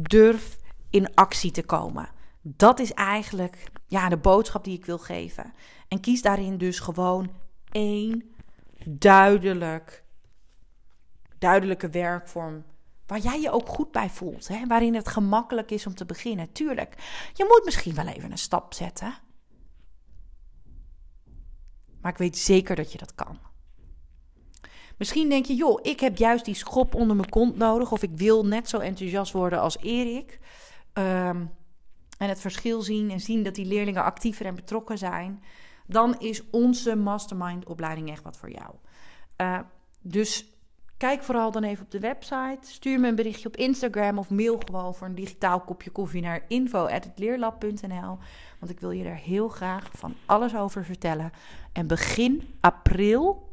Durf 0.00 0.56
in 0.90 1.14
actie 1.14 1.50
te 1.50 1.62
komen. 1.62 2.08
Dat 2.42 2.78
is 2.78 2.92
eigenlijk 2.92 3.70
ja, 3.86 4.08
de 4.08 4.16
boodschap 4.16 4.64
die 4.64 4.78
ik 4.78 4.84
wil 4.84 4.98
geven. 4.98 5.54
En 5.88 6.00
kies 6.00 6.22
daarin 6.22 6.58
dus 6.58 6.78
gewoon 6.78 7.30
één 7.70 8.34
duidelijk, 8.86 10.04
duidelijke 11.38 11.88
werkvorm. 11.88 12.64
Waar 13.06 13.18
jij 13.18 13.40
je 13.40 13.50
ook 13.50 13.68
goed 13.68 13.92
bij 13.92 14.10
voelt. 14.10 14.48
Hè? 14.48 14.66
Waarin 14.66 14.94
het 14.94 15.08
gemakkelijk 15.08 15.70
is 15.70 15.86
om 15.86 15.94
te 15.94 16.04
beginnen. 16.04 16.52
Tuurlijk, 16.52 16.94
je 17.32 17.44
moet 17.48 17.62
misschien 17.64 17.94
wel 17.94 18.06
even 18.06 18.30
een 18.30 18.38
stap 18.38 18.74
zetten. 18.74 19.14
Maar 22.00 22.12
ik 22.12 22.18
weet 22.18 22.38
zeker 22.38 22.76
dat 22.76 22.92
je 22.92 22.98
dat 22.98 23.14
kan. 23.14 23.38
Misschien 24.98 25.28
denk 25.28 25.46
je, 25.46 25.54
joh, 25.54 25.78
ik 25.82 26.00
heb 26.00 26.16
juist 26.16 26.44
die 26.44 26.54
schop 26.54 26.94
onder 26.94 27.16
mijn 27.16 27.28
kont 27.28 27.56
nodig. 27.56 27.92
Of 27.92 28.02
ik 28.02 28.10
wil 28.14 28.46
net 28.46 28.68
zo 28.68 28.78
enthousiast 28.78 29.32
worden 29.32 29.60
als 29.60 29.78
Erik. 29.78 30.38
Ehm, 30.92 31.44
en 32.18 32.28
het 32.28 32.40
verschil 32.40 32.82
zien 32.82 33.10
en 33.10 33.20
zien 33.20 33.42
dat 33.42 33.54
die 33.54 33.66
leerlingen 33.66 34.04
actiever 34.04 34.46
en 34.46 34.54
betrokken 34.54 34.98
zijn. 34.98 35.42
Dan 35.86 36.18
is 36.18 36.50
onze 36.50 36.96
mastermind 36.96 37.66
opleiding 37.66 38.10
echt 38.10 38.22
wat 38.22 38.36
voor 38.36 38.50
jou. 38.50 38.74
Uh, 39.40 39.58
dus 40.00 40.46
kijk 40.96 41.22
vooral 41.22 41.50
dan 41.50 41.62
even 41.62 41.84
op 41.84 41.90
de 41.90 42.00
website. 42.00 42.58
Stuur 42.60 43.00
me 43.00 43.08
een 43.08 43.14
berichtje 43.14 43.48
op 43.48 43.56
Instagram 43.56 44.18
of 44.18 44.30
mail 44.30 44.60
gewoon 44.66 44.94
voor 44.94 45.06
een 45.06 45.14
digitaal 45.14 45.60
kopje 45.60 45.90
koffie 45.90 46.22
naar 46.22 46.44
info.leerlab.nl. 46.48 48.18
Want 48.58 48.72
ik 48.72 48.80
wil 48.80 48.90
je 48.90 49.04
er 49.04 49.16
heel 49.16 49.48
graag 49.48 49.90
van 49.92 50.14
alles 50.26 50.56
over 50.56 50.84
vertellen. 50.84 51.32
En 51.72 51.86
begin 51.86 52.56
april 52.60 53.52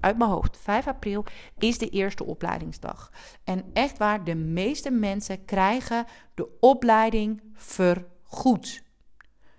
uit 0.00 0.18
mijn 0.18 0.30
hoofd, 0.30 0.56
5 0.56 0.86
april 0.86 1.24
is 1.58 1.78
de 1.78 1.88
eerste 1.88 2.24
opleidingsdag. 2.24 3.10
En 3.44 3.64
echt 3.72 3.98
waar, 3.98 4.24
de 4.24 4.34
meeste 4.34 4.90
mensen 4.90 5.44
krijgen 5.44 6.06
de 6.34 6.48
opleiding 6.60 7.42
vergoed. 7.54 8.82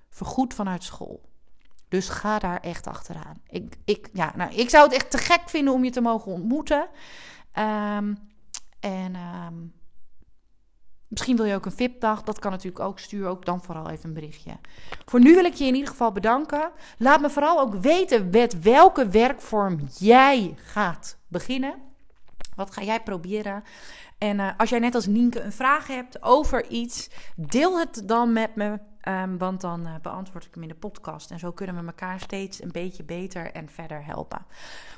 Vergoed 0.09 0.53
vanuit 0.53 0.83
school. 0.83 1.21
Dus 1.87 2.09
ga 2.09 2.39
daar 2.39 2.59
echt 2.59 2.87
achteraan. 2.87 3.41
Ik, 3.47 3.75
ik, 3.85 4.09
ja, 4.13 4.33
nou, 4.35 4.53
ik 4.53 4.69
zou 4.69 4.83
het 4.83 4.93
echt 4.93 5.11
te 5.11 5.17
gek 5.17 5.49
vinden 5.49 5.73
om 5.73 5.83
je 5.83 5.91
te 5.91 6.01
mogen 6.01 6.31
ontmoeten. 6.31 6.87
Um, 7.59 8.17
en 8.79 9.15
um, 9.15 9.73
Misschien 11.13 11.35
wil 11.35 11.45
je 11.45 11.55
ook 11.55 11.65
een 11.65 11.71
VIP-dag. 11.71 12.23
Dat 12.23 12.39
kan 12.39 12.51
natuurlijk 12.51 12.83
ook. 12.83 12.99
Stuur 12.99 13.27
ook 13.27 13.45
dan 13.45 13.61
vooral 13.61 13.89
even 13.89 14.07
een 14.07 14.13
berichtje. 14.13 14.51
Voor 15.05 15.19
nu 15.19 15.33
wil 15.33 15.45
ik 15.45 15.53
je 15.53 15.65
in 15.65 15.73
ieder 15.73 15.89
geval 15.89 16.11
bedanken. 16.11 16.71
Laat 16.97 17.21
me 17.21 17.29
vooral 17.29 17.59
ook 17.59 17.75
weten 17.75 18.29
met 18.29 18.61
welke 18.61 19.07
werkvorm 19.07 19.79
jij 19.97 20.55
gaat 20.63 21.17
beginnen. 21.27 21.75
Wat 22.55 22.73
ga 22.73 22.81
jij 22.81 23.03
proberen? 23.03 23.63
En 24.17 24.39
uh, 24.39 24.49
als 24.57 24.69
jij 24.69 24.79
net 24.79 24.95
als 24.95 25.05
Nienke 25.05 25.41
een 25.41 25.51
vraag 25.51 25.87
hebt 25.87 26.23
over 26.23 26.67
iets, 26.67 27.09
deel 27.35 27.79
het 27.79 28.03
dan 28.05 28.33
met 28.33 28.55
me. 28.55 28.79
Um, 29.07 29.37
want 29.37 29.61
dan 29.61 29.87
uh, 29.87 29.93
beantwoord 30.01 30.45
ik 30.45 30.53
hem 30.53 30.63
in 30.63 30.69
de 30.69 30.75
podcast. 30.75 31.31
En 31.31 31.39
zo 31.39 31.51
kunnen 31.51 31.75
we 31.75 31.85
elkaar 31.85 32.19
steeds 32.19 32.63
een 32.63 32.71
beetje 32.71 33.03
beter 33.03 33.51
en 33.51 33.69
verder 33.69 34.05
helpen. 34.05 34.45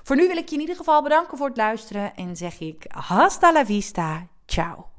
Voor 0.04 0.15
nu 0.15 0.28
wil 0.28 0.38
ik 0.38 0.49
je 0.49 0.56
in 0.56 0.62
ieder 0.62 0.75
geval 0.75 1.04
bedanken 1.04 1.38
voor 1.38 1.47
het 1.47 1.58
luisteren. 1.58 2.15
En 2.15 2.36
zeg 2.36 2.60
ik 2.60 2.86
hasta 2.88 3.54
la 3.54 3.65
vista. 3.65 4.28
Ciao. 4.45 4.94